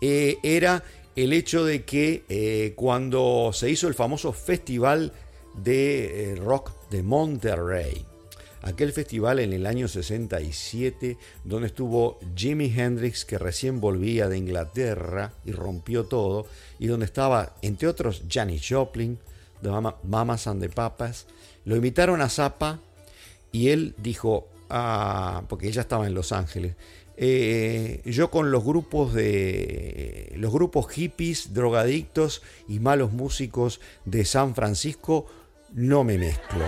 eh, 0.00 0.38
era 0.42 0.84
el 1.16 1.32
hecho 1.32 1.64
de 1.64 1.84
que 1.84 2.24
eh, 2.28 2.74
cuando 2.76 3.50
se 3.52 3.70
hizo 3.70 3.88
el 3.88 3.94
famoso 3.94 4.32
festival 4.32 5.12
de 5.54 6.32
eh, 6.32 6.34
rock 6.36 6.72
de 6.90 7.02
Monterrey, 7.02 8.04
aquel 8.62 8.92
festival 8.92 9.38
en 9.38 9.52
el 9.52 9.66
año 9.66 9.88
67, 9.88 11.16
donde 11.44 11.68
estuvo 11.68 12.18
Jimi 12.34 12.72
Hendrix, 12.74 13.24
que 13.24 13.38
recién 13.38 13.80
volvía 13.80 14.28
de 14.28 14.38
Inglaterra 14.38 15.32
y 15.44 15.52
rompió 15.52 16.04
todo, 16.04 16.46
y 16.78 16.88
donde 16.88 17.06
estaba, 17.06 17.54
entre 17.62 17.88
otros, 17.88 18.22
Janis 18.28 18.66
Joplin, 18.68 19.18
de 19.62 19.92
Mamas 20.02 20.46
and 20.46 20.60
the 20.60 20.68
Papas, 20.68 21.26
lo 21.64 21.76
invitaron 21.76 22.20
a 22.20 22.28
Zappa 22.28 22.80
y 23.50 23.70
él 23.70 23.94
dijo, 23.96 24.48
porque 24.68 25.68
ella 25.68 25.82
estaba 25.82 26.06
en 26.06 26.14
Los 26.14 26.32
Ángeles. 26.32 26.76
Eh, 27.16 28.02
yo 28.04 28.30
con 28.30 28.50
los 28.50 28.64
grupos 28.64 29.14
de 29.14 30.32
los 30.36 30.52
grupos 30.52 30.90
hippies, 30.90 31.54
drogadictos 31.54 32.42
y 32.66 32.80
malos 32.80 33.12
músicos 33.12 33.80
de 34.04 34.24
San 34.24 34.54
Francisco 34.54 35.26
no 35.72 36.04
me 36.04 36.18
mezclo. 36.18 36.64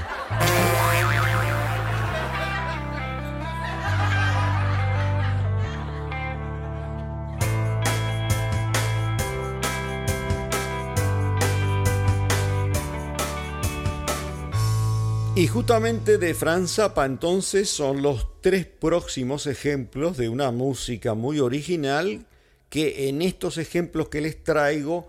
Y 15.36 15.48
justamente 15.48 16.16
de 16.16 16.32
Franz 16.32 16.76
Zappa 16.76 17.04
entonces 17.04 17.68
son 17.68 18.00
los 18.00 18.40
tres 18.40 18.64
próximos 18.64 19.46
ejemplos 19.46 20.16
de 20.16 20.30
una 20.30 20.50
música 20.50 21.12
muy 21.12 21.40
original 21.40 22.24
que 22.70 23.10
en 23.10 23.20
estos 23.20 23.58
ejemplos 23.58 24.08
que 24.08 24.22
les 24.22 24.42
traigo 24.42 25.08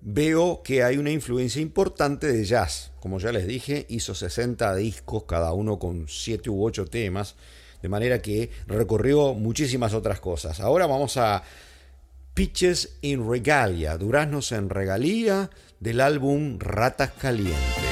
veo 0.00 0.64
que 0.64 0.82
hay 0.82 0.96
una 0.96 1.12
influencia 1.12 1.62
importante 1.62 2.26
de 2.26 2.44
jazz. 2.44 2.90
Como 2.98 3.20
ya 3.20 3.30
les 3.30 3.46
dije, 3.46 3.86
hizo 3.88 4.16
60 4.16 4.74
discos, 4.74 5.26
cada 5.28 5.52
uno 5.52 5.78
con 5.78 6.08
7 6.08 6.50
u 6.50 6.64
8 6.64 6.86
temas, 6.86 7.36
de 7.80 7.88
manera 7.88 8.20
que 8.20 8.50
recorrió 8.66 9.32
muchísimas 9.32 9.94
otras 9.94 10.18
cosas. 10.18 10.58
Ahora 10.58 10.88
vamos 10.88 11.16
a 11.18 11.44
Pitches 12.34 12.96
in 13.02 13.30
Regalia, 13.30 13.96
Duraznos 13.96 14.50
en 14.50 14.70
Regalía, 14.70 15.50
del 15.78 16.00
álbum 16.00 16.58
Ratas 16.58 17.12
Calientes. 17.12 17.91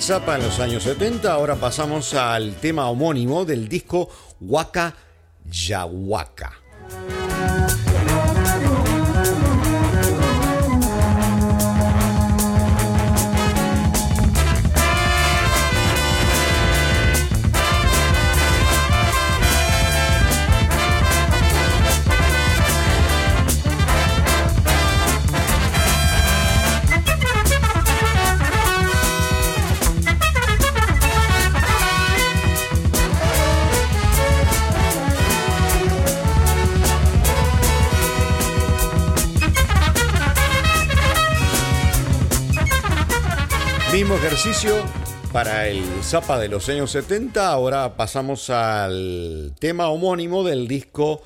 Frank 0.00 0.20
Zappa 0.20 0.36
en 0.36 0.42
los 0.42 0.58
años 0.60 0.84
70. 0.84 1.30
Ahora 1.30 1.56
pasamos 1.56 2.14
al 2.14 2.54
tema 2.54 2.88
homónimo 2.88 3.44
del 3.44 3.68
disco 3.68 4.08
Waka 4.40 4.94
Yawaka. 5.44 6.59
Para 45.32 45.68
el 45.68 45.84
Zapa 46.02 46.38
de 46.38 46.48
los 46.48 46.68
años 46.68 46.90
70. 46.90 47.48
Ahora 47.48 47.96
pasamos 47.96 48.50
al 48.50 49.54
tema 49.58 49.88
homónimo 49.88 50.42
del 50.42 50.66
disco 50.66 51.22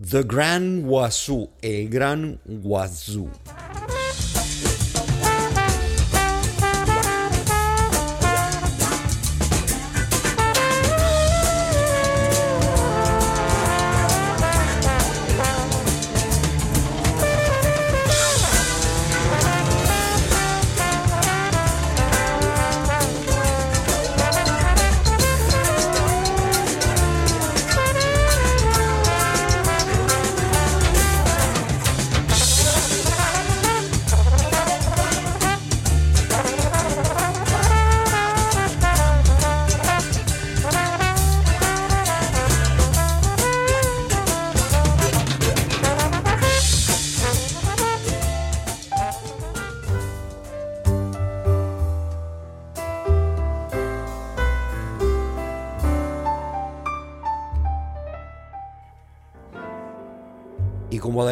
The 0.00 0.22
Grand 0.22 0.84
Wazoo, 0.86 1.50
el 1.60 1.88
Gran 1.88 2.40
Wazoo. 2.46 3.28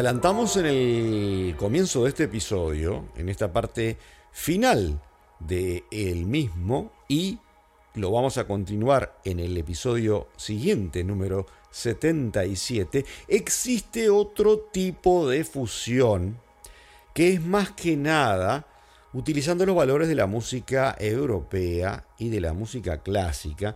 Adelantamos 0.07 0.55
en 0.55 0.65
el 0.67 1.55
comienzo 1.57 2.03
de 2.03 2.09
este 2.09 2.23
episodio, 2.23 3.09
en 3.17 3.27
esta 3.27 3.51
parte 3.51 3.97
final 4.31 5.01
de 5.41 5.83
el 5.91 6.25
mismo, 6.25 6.93
y 7.09 7.39
lo 7.95 8.11
vamos 8.11 8.37
a 8.37 8.47
continuar 8.47 9.19
en 9.25 9.41
el 9.41 9.57
episodio 9.57 10.29
siguiente, 10.37 11.03
número 11.03 11.45
77, 11.71 13.03
existe 13.27 14.09
otro 14.09 14.59
tipo 14.71 15.27
de 15.27 15.43
fusión 15.43 16.39
que 17.13 17.33
es 17.33 17.41
más 17.41 17.71
que 17.71 17.97
nada 17.97 18.65
utilizando 19.11 19.65
los 19.65 19.75
valores 19.75 20.07
de 20.07 20.15
la 20.15 20.25
música 20.25 20.95
europea 20.97 22.07
y 22.17 22.29
de 22.29 22.39
la 22.39 22.53
música 22.53 22.99
clásica, 22.99 23.75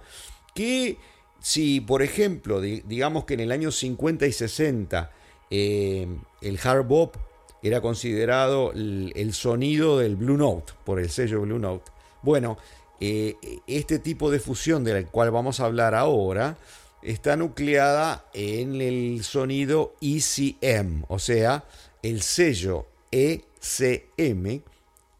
que 0.56 0.98
si 1.42 1.82
por 1.82 2.02
ejemplo, 2.02 2.62
digamos 2.62 3.26
que 3.26 3.34
en 3.34 3.42
el 3.42 3.52
año 3.52 3.70
50 3.70 4.28
y 4.28 4.32
60 4.32 5.12
eh, 5.52 6.08
el 6.42 6.60
hard 6.64 6.86
bop 6.86 7.16
era 7.62 7.82
considerado 7.82 8.72
el, 8.72 9.34
sonido 9.34 10.00
del 10.00 10.16
Blue 10.16 10.38
Note, 10.38 10.74
por 10.84 11.00
el 11.00 11.10
sello 11.10 11.42
Blue 11.42 11.60
Note. 11.60 11.92
Bueno, 12.24 12.58
eh, 13.00 13.36
este 13.68 14.00
tipo 14.00 14.32
de 14.32 14.40
fusión 14.40 14.84
del 14.84 15.06
cual 15.08 15.30
vamos 15.30 15.60
a 15.60 15.66
hablar 15.66 15.94
ahora 15.94 16.58
está 17.04 17.36
nucleada 17.36 18.26
en 18.34 18.82
el 18.82 19.24
sonido 19.24 19.96
ECM, 20.02 21.04
o 21.08 21.20
sea, 21.20 21.66
el 22.02 22.22
sello 22.22 22.88
ECM, 23.12 24.62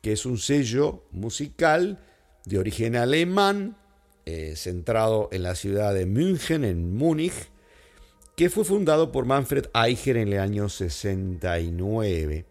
que 0.02 0.14
es 0.14 0.26
un 0.26 0.38
sello 0.38 1.04
musical 1.12 2.00
de 2.46 2.58
origen 2.58 2.96
alemán, 2.96 3.78
eh, 4.26 4.54
centrado 4.56 5.30
en 5.32 5.44
la 5.44 5.56
ciudad 5.56 5.94
de 5.94 6.06
München, 6.06 6.64
en 6.64 6.96
Múnich, 6.96 7.51
que 8.36 8.50
fue 8.50 8.64
fundado 8.64 9.12
por 9.12 9.26
Manfred 9.26 9.66
Eicher 9.74 10.18
en 10.18 10.30
el 10.30 10.40
año 10.40 10.70
69 10.70 12.46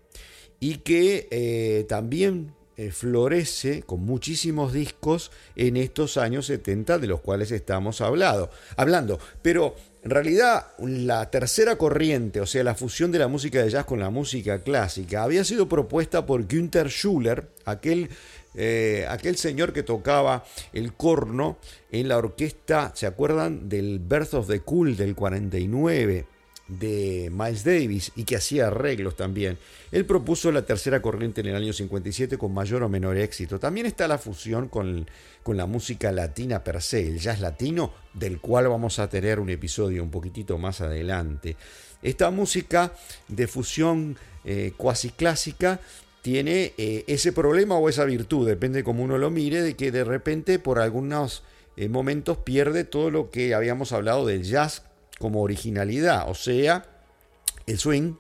y 0.61 0.77
que 0.79 1.29
eh, 1.31 1.87
también 1.89 2.53
eh, 2.77 2.93
florece 2.93 3.83
con 3.83 4.05
muchísimos 4.05 4.73
discos 4.73 5.33
en 5.55 5.77
estos 5.77 6.17
años 6.17 6.47
70 6.47 6.99
de 6.99 7.07
los 7.09 7.21
cuales 7.21 7.51
estamos 7.51 8.01
hablando. 8.01 8.51
hablando. 8.77 9.19
Pero 9.43 9.75
en 10.03 10.11
realidad 10.11 10.69
la 10.79 11.31
tercera 11.31 11.77
corriente, 11.77 12.41
o 12.41 12.47
sea, 12.47 12.65
la 12.65 12.75
fusión 12.75 13.13
de 13.13 13.19
la 13.19 13.29
música 13.29 13.63
de 13.63 13.69
jazz 13.69 13.85
con 13.85 14.01
la 14.01 14.09
música 14.09 14.63
clásica, 14.63 15.25
había 15.25 15.45
sido 15.45 15.69
propuesta 15.69 16.25
por 16.25 16.47
Günther 16.47 16.89
Schuller, 16.89 17.49
aquel 17.67 18.09
eh, 18.55 19.07
aquel 19.09 19.37
señor 19.37 19.73
que 19.73 19.83
tocaba 19.83 20.45
el 20.73 20.95
corno 20.95 21.59
en 21.91 22.09
la 22.09 22.19
orquesta, 22.19 22.93
¿se 22.95 23.07
acuerdan 23.07 23.69
del 23.69 23.99
Birth 23.99 24.35
of 24.35 24.49
the 24.49 24.61
Cool 24.61 24.97
del 24.97 25.15
49? 25.15 26.27
de 26.71 27.31
Miles 27.33 27.65
Davis 27.65 28.13
y 28.15 28.25
que 28.25 28.37
hacía 28.37 28.69
arreglos 28.69 29.17
también. 29.17 29.59
Él 29.91 30.07
propuso 30.07 30.53
la 30.53 30.63
tercera 30.63 31.03
corriente 31.03 31.41
en 31.41 31.49
el 31.49 31.57
año 31.57 31.73
57 31.73 32.39
con 32.39 32.55
mayor 32.55 32.85
o 32.85 32.89
menor 32.89 33.17
éxito. 33.19 33.59
También 33.59 33.87
está 33.87 34.07
la 34.07 34.19
fusión 34.19 34.69
con, 34.69 35.07
con, 35.43 35.57
la 35.57 35.67
música 35.67 36.13
latina 36.13 36.63
per 36.63 36.81
se, 36.81 37.07
el 37.09 37.19
jazz 37.19 37.41
latino, 37.41 37.93
del 38.15 38.41
cual 38.41 38.69
vamos 38.69 38.99
a 39.01 39.09
tener 39.09 39.41
un 39.41 39.51
episodio 39.51 40.03
un 40.03 40.11
poquitito 40.11 40.59
más 40.59 40.81
adelante. 40.81 41.57
Esta 42.03 42.31
música 42.31 42.93
de 43.29 43.47
fusión 43.47 44.17
eh, 44.45 44.73
cuasi 44.77 45.11
clásica 45.11 45.81
tiene 46.23 46.75
eh, 46.77 47.05
ese 47.07 47.33
problema 47.33 47.77
o 47.77 47.89
esa 47.89 48.05
virtud, 48.05 48.47
depende 48.47 48.79
de 48.79 48.85
cómo 48.85 49.03
uno 49.03 49.19
lo 49.19 49.31
mire, 49.31 49.63
de 49.63 49.75
que 49.75 49.91
de 49.91 50.05
repente 50.05 50.59
por 50.59 50.79
algunos 50.79 51.43
eh, 51.77 51.89
momentos 51.89 52.39
pierde 52.39 52.85
todo 52.85 53.11
lo 53.11 53.31
que 53.31 53.55
habíamos 53.55 53.93
hablado 53.93 54.27
del 54.27 54.43
jazz 54.43 54.83
como 55.19 55.43
originalidad, 55.43 56.29
o 56.29 56.35
sea, 56.35 56.87
el 57.67 57.79
swing, 57.79 58.15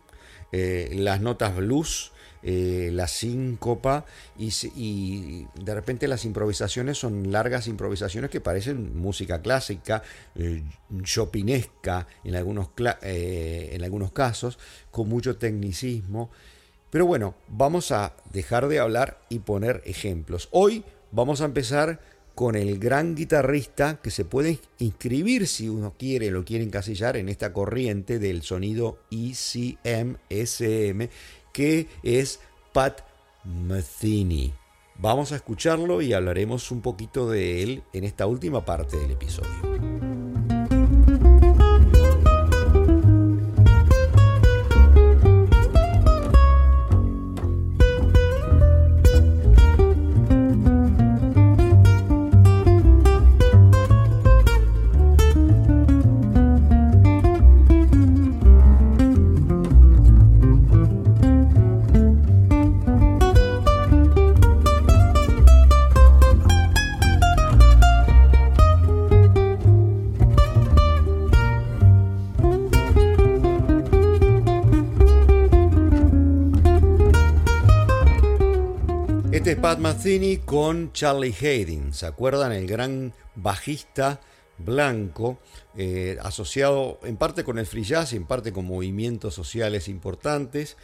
eh, 0.52 0.90
las 0.94 1.20
notas 1.20 1.56
blues, 1.56 2.12
la 2.42 3.06
síncopa 3.06 4.06
y, 4.38 4.50
y, 4.74 5.46
de 5.62 5.74
repente 5.74 6.08
las 6.08 6.24
improvisaciones 6.24 6.96
son 6.96 7.30
largas 7.30 7.66
improvisaciones 7.66 8.30
que 8.30 8.40
parecen 8.40 8.96
música 8.96 9.42
clásica, 9.42 10.02
chopinesca 11.02 12.06
en 12.24 12.36
algunos, 12.36 12.70
en 13.02 13.84
algunos 13.84 14.12
casos, 14.12 14.58
con 14.90 15.10
mucho 15.10 15.36
tecnicismo. 15.36 16.30
Pero 16.90 17.06
bueno, 17.06 17.34
vamos 17.48 17.92
a 17.92 18.14
dejar 18.32 18.68
de 18.68 18.80
hablar 18.80 19.20
y 19.28 19.38
poner 19.40 19.82
ejemplos. 19.86 20.48
Hoy 20.50 20.84
vamos 21.12 21.40
a 21.40 21.44
empezar 21.44 22.00
con 22.34 22.56
el 22.56 22.78
gran 22.78 23.14
guitarrista 23.14 24.00
que 24.02 24.10
se 24.10 24.24
puede 24.24 24.58
inscribir 24.78 25.46
si 25.46 25.68
uno 25.68 25.94
quiere, 25.98 26.30
lo 26.30 26.44
quiere 26.44 26.64
encasillar 26.64 27.16
en 27.16 27.28
esta 27.28 27.52
corriente 27.52 28.18
del 28.18 28.42
sonido 28.42 28.98
ECM, 29.10 30.16
SM, 30.28 31.10
que 31.52 31.86
es 32.02 32.40
Pat 32.72 33.02
Metheny. 33.44 34.52
Vamos 34.96 35.32
a 35.32 35.36
escucharlo 35.36 36.02
y 36.02 36.12
hablaremos 36.12 36.70
un 36.70 36.82
poquito 36.82 37.30
de 37.30 37.62
él 37.62 37.82
en 37.92 38.04
esta 38.04 38.26
última 38.26 38.64
parte 38.64 38.96
del 38.96 39.12
episodio. 39.12 40.09
Pat 79.70 79.78
Metheny 79.78 80.38
con 80.38 80.92
Charlie 80.92 81.32
Hayden. 81.40 81.92
¿Se 81.92 82.04
acuerdan? 82.04 82.50
El 82.50 82.66
gran 82.66 83.14
bajista 83.36 84.20
blanco, 84.58 85.38
eh, 85.76 86.18
asociado 86.22 86.98
en 87.04 87.16
parte 87.16 87.44
con 87.44 87.56
el 87.56 87.66
free 87.66 87.84
jazz 87.84 88.12
y 88.12 88.16
en 88.16 88.26
parte 88.26 88.52
con 88.52 88.64
movimientos 88.64 89.32
sociales 89.32 89.86
importantes, 89.86 90.76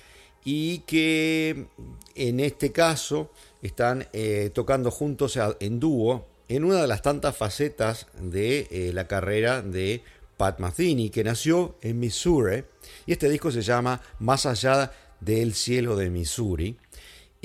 y 0.44 0.84
que 0.86 1.66
en 2.14 2.38
este 2.38 2.70
caso 2.70 3.32
están 3.60 4.06
eh, 4.12 4.52
tocando 4.54 4.92
juntos 4.92 5.36
en 5.58 5.80
dúo 5.80 6.28
en 6.46 6.62
una 6.62 6.80
de 6.80 6.86
las 6.86 7.02
tantas 7.02 7.36
facetas 7.36 8.06
de 8.20 8.68
eh, 8.70 8.92
la 8.94 9.08
carrera 9.08 9.62
de 9.62 10.04
Pat 10.36 10.60
Metheny, 10.60 11.10
que 11.10 11.24
nació 11.24 11.74
en 11.82 11.98
Missouri, 11.98 12.62
y 13.04 13.10
este 13.10 13.28
disco 13.28 13.50
se 13.50 13.62
llama 13.62 14.00
Más 14.20 14.46
allá 14.46 14.92
del 15.20 15.54
cielo 15.54 15.96
de 15.96 16.08
Missouri. 16.08 16.76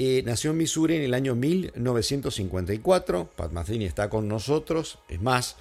Eh, 0.03 0.23
nació 0.25 0.49
en 0.49 0.57
Missouri 0.57 0.95
en 0.95 1.03
el 1.03 1.13
año 1.13 1.35
1954. 1.35 3.29
Pat 3.35 3.51
está 3.69 4.09
con 4.09 4.27
nosotros. 4.27 4.97
Es 5.07 5.21
más, 5.21 5.57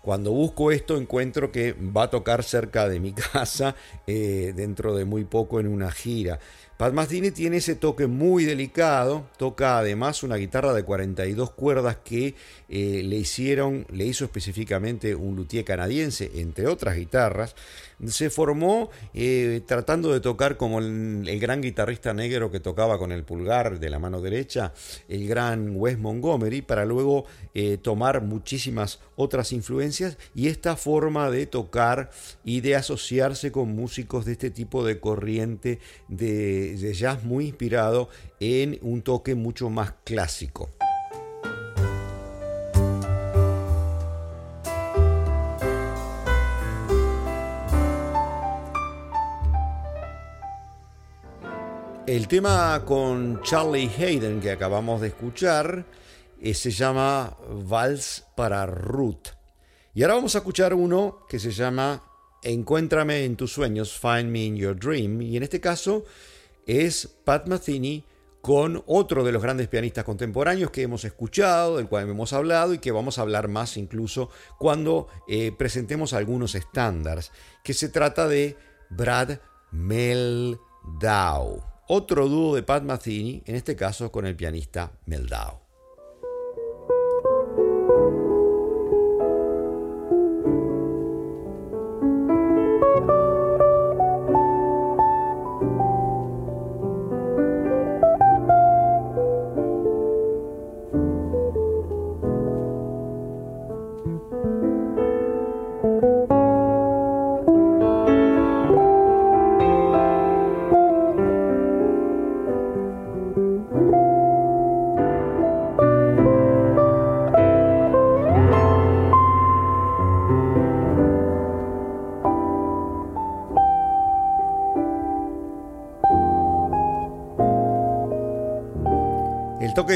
cuando 0.00 0.32
busco 0.32 0.72
esto 0.72 0.96
encuentro 0.96 1.52
que 1.52 1.74
va 1.74 2.04
a 2.04 2.10
tocar 2.10 2.42
cerca 2.42 2.88
de 2.88 3.00
mi 3.00 3.12
casa 3.32 3.76
eh, 4.06 4.54
dentro 4.56 4.96
de 4.96 5.04
muy 5.04 5.24
poco 5.24 5.60
en 5.60 5.66
una 5.66 5.92
gira. 5.92 6.38
Pat 6.78 6.94
tiene 7.34 7.58
ese 7.58 7.74
toque 7.74 8.06
muy 8.06 8.46
delicado, 8.46 9.26
toca 9.36 9.78
además 9.78 10.22
una 10.22 10.36
guitarra 10.36 10.72
de 10.72 10.84
42 10.84 11.50
cuerdas 11.50 11.98
que 12.02 12.34
eh, 12.70 13.02
le 13.04 13.16
hicieron, 13.16 13.86
le 13.92 14.06
hizo 14.06 14.24
específicamente 14.24 15.14
un 15.14 15.36
luthier 15.36 15.66
canadiense, 15.66 16.30
entre 16.36 16.66
otras 16.66 16.96
guitarras 16.96 17.54
se 18.06 18.30
formó 18.30 18.90
eh, 19.14 19.62
tratando 19.66 20.12
de 20.12 20.20
tocar 20.20 20.56
como 20.56 20.78
el, 20.80 21.38
gran 21.40 21.60
guitarrista 21.60 22.12
negro 22.12 22.50
que 22.50 22.60
tocaba 22.60 22.98
con 22.98 23.12
el 23.12 23.24
pulgar 23.24 23.78
de 23.78 23.90
la 23.90 23.98
mano 23.98 24.20
derecha, 24.20 24.72
el 25.08 25.26
gran 25.28 25.76
Wes 25.76 25.98
Montgomery, 25.98 26.62
para 26.62 26.84
luego 26.84 27.24
eh, 27.54 27.78
tomar 27.78 28.22
muchísimas 28.22 29.00
otras 29.16 29.52
influencias 29.52 30.18
y 30.34 30.48
esta 30.48 30.76
forma 30.76 31.30
de 31.30 31.46
tocar 31.46 32.10
y 32.44 32.60
de 32.60 32.76
asociarse 32.76 33.52
con 33.52 33.74
músicos 33.74 34.24
de 34.24 34.32
este 34.32 34.50
tipo 34.50 34.84
de 34.84 34.98
corriente 34.98 35.78
de 36.08 36.94
jazz 36.94 37.24
muy 37.24 37.46
inspirado 37.46 38.08
en 38.40 38.78
un 38.82 39.02
toque 39.02 39.34
mucho 39.34 39.70
más 39.70 39.94
clásico. 40.04 40.70
El 52.06 52.26
tema 52.26 52.82
con 52.84 53.40
Charlie 53.42 53.88
Hayden 53.96 54.40
que 54.40 54.50
acabamos 54.50 55.00
de 55.00 55.08
escuchar 55.08 55.86
eh, 56.40 56.52
se 56.52 56.72
llama 56.72 57.36
Vals 57.48 58.24
para 58.34 58.66
Ruth. 58.66 59.28
Y 59.94 60.02
ahora 60.02 60.16
vamos 60.16 60.34
a 60.34 60.38
escuchar 60.38 60.74
uno 60.74 61.24
que 61.28 61.38
se 61.38 61.52
llama 61.52 62.02
Encuéntrame 62.42 63.24
en 63.24 63.36
tus 63.36 63.52
sueños, 63.52 63.96
Find 63.96 64.32
Me 64.32 64.46
in 64.46 64.56
Your 64.56 64.76
Dream. 64.76 65.22
Y 65.22 65.36
en 65.36 65.44
este 65.44 65.60
caso 65.60 66.04
es 66.66 67.06
Pat 67.06 67.46
Metheny 67.46 68.04
con 68.40 68.82
otro 68.86 69.22
de 69.22 69.30
los 69.30 69.40
grandes 69.40 69.68
pianistas 69.68 70.04
contemporáneos 70.04 70.72
que 70.72 70.82
hemos 70.82 71.04
escuchado, 71.04 71.76
del 71.76 71.86
cual 71.86 72.10
hemos 72.10 72.32
hablado 72.32 72.74
y 72.74 72.78
que 72.78 72.90
vamos 72.90 73.18
a 73.18 73.22
hablar 73.22 73.46
más 73.46 73.76
incluso 73.76 74.28
cuando 74.58 75.06
eh, 75.28 75.52
presentemos 75.56 76.14
algunos 76.14 76.56
estándares, 76.56 77.30
que 77.62 77.74
se 77.74 77.88
trata 77.88 78.26
de 78.26 78.56
Brad 78.90 79.38
Meldau 79.70 81.71
otro 81.86 82.28
dúo 82.28 82.54
de 82.54 82.62
Pat 82.62 82.82
Metheny, 82.82 83.42
en 83.46 83.54
este 83.56 83.76
caso 83.76 84.12
con 84.12 84.26
el 84.26 84.36
pianista 84.36 84.92
Meldau. 85.06 85.61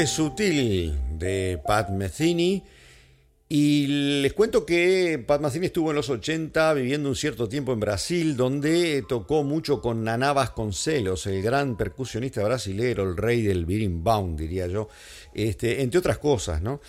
Sutil 0.07 0.93
de 1.19 1.59
Pat 1.67 1.89
Metheny. 1.91 2.63
Y 3.49 3.87
les 4.21 4.33
cuento 4.33 4.65
que 4.65 5.23
Pat 5.25 5.39
Metheny 5.39 5.67
estuvo 5.67 5.91
en 5.91 5.95
los 5.95 6.09
80 6.09 6.73
viviendo 6.73 7.07
un 7.07 7.15
cierto 7.15 7.47
tiempo 7.47 7.71
en 7.71 7.79
Brasil, 7.79 8.35
donde 8.35 9.05
tocó 9.07 9.45
mucho 9.45 9.79
con 9.79 10.03
Naná 10.03 10.33
Vasconcelos, 10.33 11.27
el 11.27 11.41
gran 11.41 11.77
percusionista 11.77 12.43
brasilero, 12.43 13.03
el 13.03 13.15
rey 13.15 13.41
del 13.41 13.65
berimbau, 13.65 14.35
diría 14.35 14.67
yo, 14.67 14.89
este, 15.33 15.81
entre 15.81 15.99
otras 15.99 16.17
cosas, 16.17 16.61
¿no? 16.61 16.81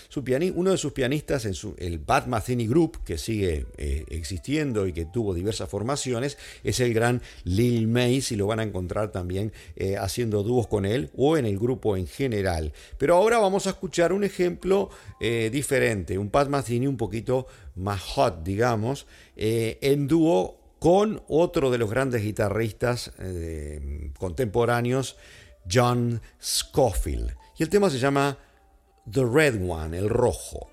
Uno 0.57 0.73
de 0.73 0.79
sus 0.79 0.93
pianistas 0.93 1.45
en 1.45 1.55
su, 1.55 1.77
el 1.79 2.01
Pat 2.01 2.27
Metheny 2.27 2.67
Group, 2.67 3.05
que 3.05 3.19
sigue 3.19 3.67
eh, 3.77 4.05
existiendo 4.09 4.89
y 4.89 4.93
que 4.93 5.05
tuvo 5.05 5.35
diversas 5.35 5.69
formaciones, 5.69 6.39
es 6.65 6.81
el 6.81 6.93
gran 6.93 7.23
Lil 7.45 7.87
Mays 7.87 8.33
y 8.33 8.37
lo 8.37 8.49
van 8.49 8.59
a 8.59 8.65
encontrar 8.65 9.13
también 9.13 9.53
eh, 9.77 9.97
haciendo 9.97 10.43
dúos 10.43 10.67
con 10.67 10.87
él 10.87 11.11
o 11.17 11.37
en 11.37 11.47
el 11.47 11.57
grupo 11.57 11.97
en 11.97 12.09
general. 12.09 12.73
Pero 12.99 13.15
ahora 13.15 13.39
vamos 13.39 13.69
a 13.69 13.71
escuchar 13.71 14.13
un 14.13 14.25
ejemplo 14.25 14.91
eh, 15.21 15.51
diferente, 15.53 16.19
un 16.19 16.31
Pat 16.31 16.48
Metheny 16.49 16.87
un 16.87 16.97
poquito 16.97 17.47
más 17.77 18.01
hot, 18.01 18.43
digamos, 18.43 19.07
en 19.37 20.09
dúo 20.09 20.59
con 20.79 21.23
otro 21.29 21.71
de 21.71 21.79
los 21.79 21.91
grandes 21.91 22.23
guitarristas 22.23 23.13
contemporáneos, 24.19 25.17
John 25.71 26.21
Scofield. 26.43 27.35
Y 27.59 27.63
el 27.63 27.69
tema 27.69 27.91
se 27.91 27.99
llama 27.99 28.39
The 29.11 29.25
Red 29.25 29.69
One, 29.69 29.99
el 29.99 30.09
rojo. 30.09 30.71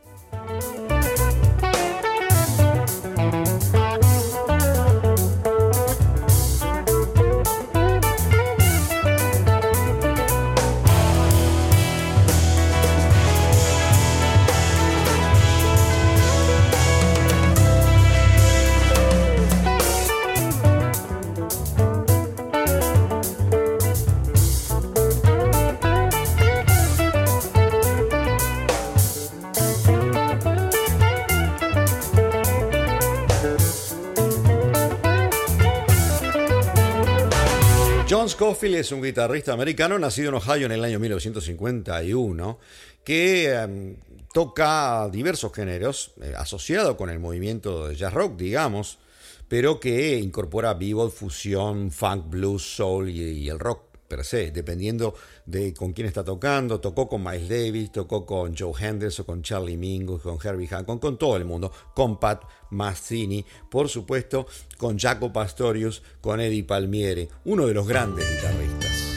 Scofield 38.30 38.76
es 38.76 38.92
un 38.92 39.02
guitarrista 39.02 39.54
americano 39.54 40.00
nacido 40.00 40.30
en 40.30 40.36
Ohio 40.36 40.66
en 40.66 40.72
el 40.72 40.84
año 40.84 41.00
1951 41.00 42.60
que 43.04 43.54
em, 43.54 43.96
toca 44.34 45.08
diversos 45.10 45.54
géneros 45.54 46.14
eh, 46.22 46.34
asociado 46.36 46.98
con 46.98 47.10
el 47.10 47.20
movimiento 47.20 47.88
de 47.88 47.96
jazz 47.96 48.14
rock, 48.14 48.38
digamos, 48.38 49.00
pero 49.48 49.80
que 49.80 50.18
incorpora 50.18 50.74
bebop, 50.74 51.12
fusión, 51.12 51.92
funk, 51.92 52.30
blues, 52.30 52.76
soul 52.76 53.10
y 53.10 53.48
el 53.50 53.60
rock 53.60 53.95
per 54.08 54.24
se, 54.24 54.52
dependiendo 54.52 55.16
de 55.46 55.74
con 55.74 55.94
quién 55.94 56.08
está 56.08 56.24
tocando. 56.24 56.80
Tocó 56.80 57.08
con 57.08 57.24
Miles 57.24 57.50
Davis, 57.50 57.92
tocó 57.92 58.26
con 58.26 58.56
Joe 58.56 58.74
Henderson, 58.80 59.26
con 59.26 59.42
Charlie 59.42 59.78
Mingus, 59.78 60.22
con 60.22 60.38
Herbie 60.44 60.68
Hancock, 60.68 61.02
con 61.02 61.18
todo 61.18 61.38
el 61.38 61.46
mundo, 61.46 61.72
con 61.94 62.20
Pat 62.20 62.44
Mazzini, 62.72 63.46
por 63.70 63.90
supuesto, 63.90 64.48
con 64.78 64.98
Jaco 64.98 65.32
Pastorius, 65.32 66.02
con 66.22 66.40
Eddie 66.40 66.64
Palmieri, 66.64 67.28
uno 67.46 67.68
de 67.68 67.74
los 67.74 67.88
grandes 67.88 68.30
guitarristas. 68.30 69.16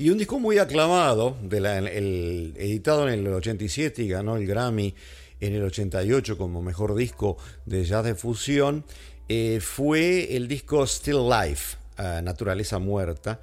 Y 0.00 0.10
un 0.10 0.18
disco 0.18 0.38
muy 0.38 0.58
aclamado, 0.58 1.36
el, 1.50 2.54
editado 2.56 3.08
en 3.08 3.26
el 3.26 3.34
87 3.34 4.04
y 4.04 4.08
ganó 4.08 4.36
el 4.36 4.46
Grammy 4.46 4.94
en 5.40 5.54
el 5.54 5.62
88 5.64 6.36
como 6.38 6.62
mejor 6.62 6.94
disco 6.94 7.36
de 7.66 7.84
jazz 7.84 8.04
de 8.04 8.14
fusión, 8.14 8.84
eh, 9.28 9.60
fue 9.60 10.36
el 10.36 10.48
disco 10.48 10.86
Still 10.86 11.28
Life, 11.28 11.76
Naturaleza 12.22 12.78
Muerta, 12.78 13.40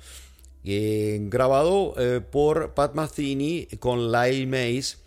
grabado 0.63 1.93
eh, 1.97 2.21
por 2.21 2.73
Pat 2.73 2.95
Metheny 2.95 3.67
con 3.79 4.12
Lyle 4.12 4.47
Mays 4.47 4.97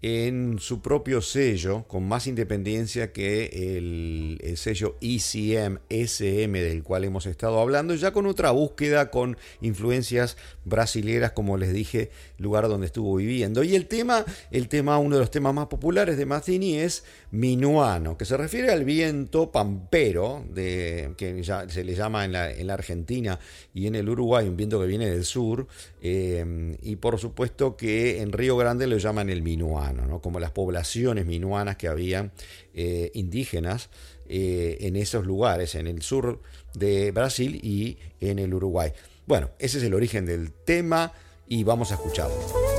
en 0.00 0.58
su 0.60 0.80
propio 0.80 1.20
sello, 1.20 1.84
con 1.88 2.06
más 2.06 2.28
independencia 2.28 3.12
que 3.12 3.76
el, 3.76 4.38
el, 4.44 4.56
sello 4.56 4.96
ECM, 5.00 5.80
SM, 5.88 6.62
del 6.62 6.84
cual 6.84 7.02
hemos 7.02 7.26
estado 7.26 7.58
hablando, 7.60 7.96
ya 7.96 8.12
con 8.12 8.26
otra 8.26 8.52
búsqueda, 8.52 9.10
con 9.10 9.36
influencias 9.60 10.36
brasileras, 10.68 11.32
como 11.32 11.56
les 11.56 11.72
dije, 11.72 12.10
lugar 12.38 12.68
donde 12.68 12.86
estuvo 12.86 13.16
viviendo. 13.16 13.62
Y 13.64 13.74
el 13.74 13.86
tema, 13.86 14.24
el 14.50 14.68
tema, 14.68 14.98
uno 14.98 15.16
de 15.16 15.20
los 15.20 15.30
temas 15.30 15.54
más 15.54 15.66
populares 15.66 16.16
de 16.16 16.26
Mazzini 16.26 16.78
es 16.78 17.04
Minuano, 17.30 18.16
que 18.16 18.24
se 18.24 18.36
refiere 18.36 18.70
al 18.70 18.84
viento 18.84 19.50
pampero, 19.50 20.44
que 20.54 21.42
se 21.68 21.84
le 21.84 21.94
llama 21.94 22.24
en 22.24 22.32
la, 22.32 22.50
en 22.50 22.66
la 22.66 22.74
Argentina 22.74 23.38
y 23.74 23.86
en 23.86 23.94
el 23.94 24.08
Uruguay, 24.08 24.48
un 24.48 24.56
viento 24.56 24.80
que 24.80 24.86
viene 24.86 25.10
del 25.10 25.24
sur, 25.24 25.66
eh, 26.00 26.76
y 26.82 26.96
por 26.96 27.18
supuesto 27.18 27.76
que 27.76 28.20
en 28.20 28.32
Río 28.32 28.56
Grande 28.56 28.86
lo 28.86 28.98
llaman 28.98 29.30
el 29.30 29.42
Minuano, 29.42 30.06
¿no? 30.06 30.20
como 30.20 30.40
las 30.40 30.50
poblaciones 30.50 31.26
minuanas 31.26 31.76
que 31.76 31.88
había 31.88 32.30
eh, 32.74 33.10
indígenas 33.14 33.90
eh, 34.28 34.78
en 34.80 34.96
esos 34.96 35.26
lugares, 35.26 35.74
en 35.74 35.86
el 35.86 36.02
sur 36.02 36.40
de 36.74 37.10
Brasil 37.12 37.58
y 37.62 37.98
en 38.20 38.38
el 38.38 38.54
Uruguay. 38.54 38.92
Bueno, 39.28 39.50
ese 39.58 39.76
es 39.76 39.84
el 39.84 39.92
origen 39.92 40.24
del 40.24 40.52
tema 40.52 41.12
y 41.46 41.62
vamos 41.62 41.92
a 41.92 41.96
escucharlo. 41.96 42.77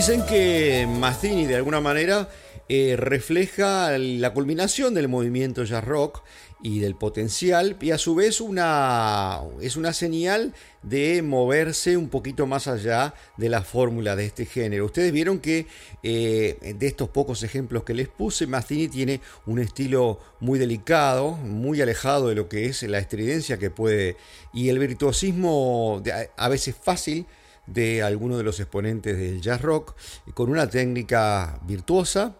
Dicen 0.00 0.24
que 0.24 0.88
Mazzini 0.88 1.44
de 1.44 1.56
alguna 1.56 1.82
manera 1.82 2.30
eh, 2.70 2.94
refleja 2.96 3.98
la 3.98 4.32
culminación 4.32 4.94
del 4.94 5.08
movimiento 5.08 5.62
jazz 5.64 5.84
rock 5.84 6.22
y 6.62 6.78
del 6.78 6.94
potencial 6.94 7.76
y 7.82 7.90
a 7.90 7.98
su 7.98 8.14
vez 8.14 8.40
una, 8.40 9.40
es 9.60 9.76
una 9.76 9.92
señal 9.92 10.54
de 10.82 11.20
moverse 11.20 11.98
un 11.98 12.08
poquito 12.08 12.46
más 12.46 12.66
allá 12.66 13.12
de 13.36 13.50
la 13.50 13.60
fórmula 13.60 14.16
de 14.16 14.24
este 14.24 14.46
género. 14.46 14.86
Ustedes 14.86 15.12
vieron 15.12 15.38
que 15.38 15.66
eh, 16.02 16.74
de 16.78 16.86
estos 16.86 17.10
pocos 17.10 17.42
ejemplos 17.42 17.84
que 17.84 17.92
les 17.92 18.08
puse, 18.08 18.46
Mazzini 18.46 18.88
tiene 18.88 19.20
un 19.44 19.58
estilo 19.58 20.18
muy 20.40 20.58
delicado, 20.58 21.32
muy 21.32 21.82
alejado 21.82 22.28
de 22.28 22.36
lo 22.36 22.48
que 22.48 22.64
es 22.64 22.82
la 22.84 23.00
estridencia 23.00 23.58
que 23.58 23.68
puede 23.68 24.16
y 24.54 24.70
el 24.70 24.78
virtuosismo 24.78 26.02
a 26.38 26.48
veces 26.48 26.74
fácil 26.74 27.26
de 27.72 28.02
algunos 28.02 28.38
de 28.38 28.44
los 28.44 28.60
exponentes 28.60 29.16
del 29.16 29.40
jazz 29.40 29.62
rock, 29.62 29.94
con 30.34 30.50
una 30.50 30.68
técnica 30.68 31.60
virtuosa, 31.66 32.34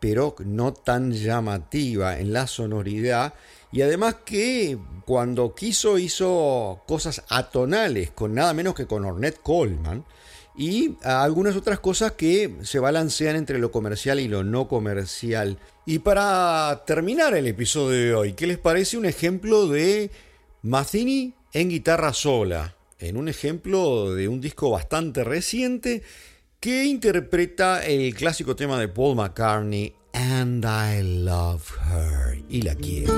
pero 0.00 0.34
no 0.44 0.72
tan 0.72 1.12
llamativa 1.12 2.18
en 2.18 2.32
la 2.32 2.46
sonoridad, 2.46 3.34
y 3.72 3.82
además 3.82 4.16
que 4.24 4.78
cuando 5.04 5.54
quiso 5.54 5.98
hizo 5.98 6.82
cosas 6.86 7.24
atonales, 7.28 8.10
con 8.10 8.34
nada 8.34 8.54
menos 8.54 8.74
que 8.74 8.86
con 8.86 9.04
Ornette 9.04 9.40
Coleman, 9.42 10.04
y 10.56 10.96
algunas 11.02 11.54
otras 11.56 11.80
cosas 11.80 12.12
que 12.12 12.56
se 12.62 12.78
balancean 12.78 13.36
entre 13.36 13.58
lo 13.58 13.70
comercial 13.70 14.20
y 14.20 14.28
lo 14.28 14.42
no 14.42 14.68
comercial. 14.68 15.58
Y 15.84 15.98
para 15.98 16.82
terminar 16.86 17.34
el 17.34 17.46
episodio 17.46 17.98
de 17.98 18.14
hoy, 18.14 18.32
¿qué 18.32 18.46
les 18.46 18.56
parece 18.56 18.96
un 18.96 19.04
ejemplo 19.04 19.66
de 19.66 20.10
Mazzini 20.62 21.34
en 21.52 21.68
guitarra 21.68 22.14
sola? 22.14 22.74
En 22.98 23.16
un 23.16 23.28
ejemplo 23.28 24.14
de 24.14 24.28
un 24.28 24.40
disco 24.40 24.70
bastante 24.70 25.24
reciente 25.24 26.02
que 26.60 26.84
interpreta 26.84 27.84
el 27.84 28.14
clásico 28.14 28.56
tema 28.56 28.78
de 28.78 28.88
Paul 28.88 29.16
McCartney, 29.16 29.94
And 30.12 30.64
I 30.64 31.02
Love 31.24 31.70
Her, 31.90 32.42
y 32.48 32.62
la 32.62 32.74
quiero. 32.74 33.14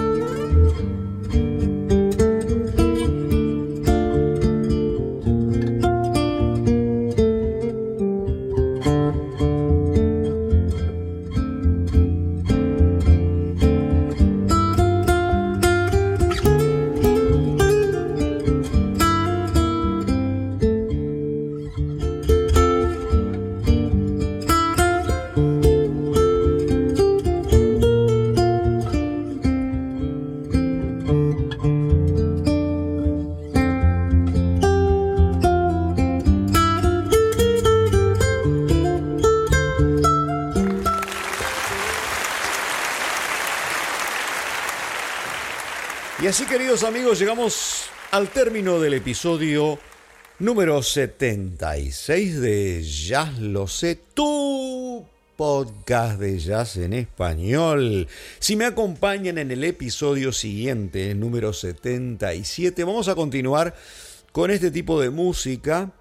Así, 46.29 46.45
queridos 46.45 46.85
amigos, 46.85 47.19
llegamos 47.19 47.87
al 48.11 48.29
término 48.29 48.79
del 48.79 48.93
episodio 48.93 49.79
número 50.39 50.83
76 50.83 52.39
de 52.39 52.83
Jazz 52.83 53.39
Lo 53.39 53.67
Sé, 53.67 53.99
tu 54.13 55.07
podcast 55.37 56.21
de 56.21 56.39
jazz 56.39 56.77
en 56.77 56.93
español. 56.93 58.09
Si 58.41 58.57
me 58.57 58.67
acompañan 58.67 59.39
en 59.39 59.51
el 59.53 59.65
episodio 59.65 60.31
siguiente, 60.31 61.15
número 61.15 61.55
77, 61.55 62.85
vamos 62.85 63.09
a 63.09 63.15
continuar 63.15 63.75
con 64.31 64.51
este 64.51 64.71
tipo 64.71 65.01
de 65.01 65.09
música. 65.09 65.93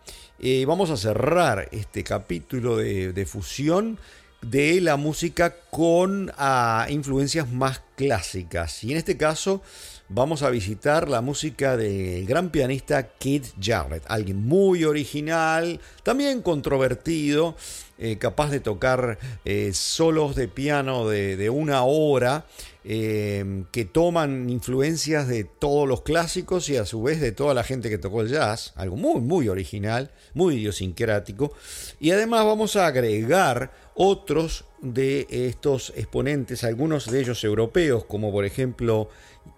Eh, 0.41 0.65
vamos 0.67 0.89
a 0.89 0.97
cerrar 0.97 1.69
este 1.71 2.03
capítulo 2.03 2.75
de, 2.75 3.13
de 3.13 3.25
fusión 3.25 3.97
de 4.41 4.81
la 4.81 4.97
música 4.97 5.55
con 5.71 6.33
ah, 6.37 6.85
influencias 6.89 7.49
más 7.49 7.81
clásicas. 7.95 8.83
Y 8.83 8.91
en 8.91 8.97
este 8.97 9.15
caso 9.15 9.61
vamos 10.09 10.41
a 10.41 10.49
visitar 10.49 11.09
la 11.09 11.21
música 11.21 11.75
del 11.75 12.25
gran 12.25 12.49
pianista 12.49 13.09
Keith 13.09 13.47
Jarrett, 13.59 14.03
alguien 14.07 14.45
muy 14.45 14.83
original, 14.83 15.79
también 16.03 16.41
controvertido, 16.41 17.55
eh, 17.97 18.17
capaz 18.17 18.49
de 18.49 18.59
tocar 18.59 19.17
eh, 19.43 19.71
solos 19.73 20.35
de 20.35 20.47
piano 20.47 21.09
de, 21.09 21.49
una 21.49 21.83
hora, 21.83 22.45
eh, 22.83 23.63
que 23.71 23.83
toman 23.83 24.49
influencias 24.49 25.27
de 25.27 25.43
todos 25.43 25.87
los 25.87 26.03
clásicos 26.03 26.69
y 26.69 26.77
a 26.77 26.85
su 26.85 27.03
vez 27.03 27.19
de 27.19 27.33
toda 27.33 27.53
la 27.53 27.63
gente 27.63 27.89
que 27.89 27.97
tocó 27.97 28.21
el 28.21 28.29
jazz, 28.29 28.71
algo 28.75 28.95
muy, 28.95 29.19
muy 29.19 29.49
original, 29.49 30.11
muy 30.33 30.55
idiosincrático. 30.55 31.51
Y 31.99 32.11
además 32.11 32.45
vamos 32.45 32.77
a 32.77 32.87
agregar 32.87 33.71
otros 33.97 34.65
de 34.79 35.25
estos 35.29 35.91
exponentes, 35.95 36.63
algunos 36.63 37.09
de 37.09 37.19
ellos 37.19 37.43
europeos, 37.43 38.05
como 38.05 38.31
por 38.31 38.45
ejemplo 38.45 39.09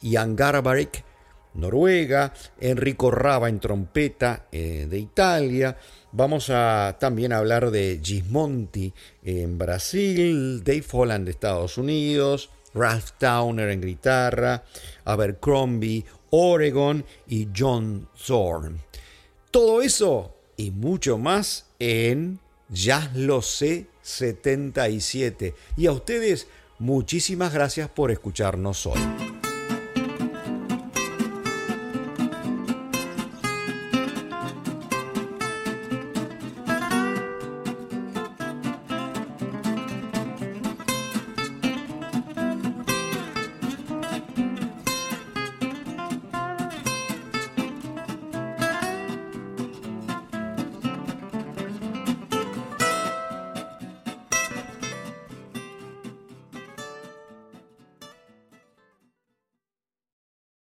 Jan 0.01 0.35
Garbarek, 0.35 1.03
Noruega, 1.55 2.33
Enrico 2.59 3.11
Rava 3.11 3.49
en 3.49 3.59
trompeta 3.59 4.47
eh, 4.51 4.87
de 4.89 4.97
Italia. 4.97 5.77
Vamos 6.13 6.49
a 6.49 6.95
también 6.99 7.33
hablar 7.33 7.69
de 7.69 7.99
Gismonti 8.01 8.93
en 9.23 9.57
Brasil, 9.57 10.63
Dave 10.63 10.85
Holland 10.89 11.25
de 11.25 11.31
Estados 11.31 11.77
Unidos, 11.77 12.49
Ralph 12.73 13.11
Towner 13.17 13.69
en 13.69 13.81
guitarra, 13.81 14.63
Abercrombie, 15.03 16.05
Oregon 16.29 17.03
y 17.27 17.49
John 17.55 18.07
Zorn. 18.15 18.79
Todo 19.51 19.81
eso 19.81 20.37
y 20.55 20.71
mucho 20.71 21.17
más 21.17 21.65
en 21.79 22.39
Ya 22.69 23.11
lo 23.15 23.41
sé 23.41 23.87
77. 24.09 25.53
Y 25.77 25.87
a 25.87 25.91
ustedes, 25.91 26.47
muchísimas 26.79 27.53
gracias 27.53 27.89
por 27.89 28.11
escucharnos 28.11 28.85
hoy. 28.85 28.99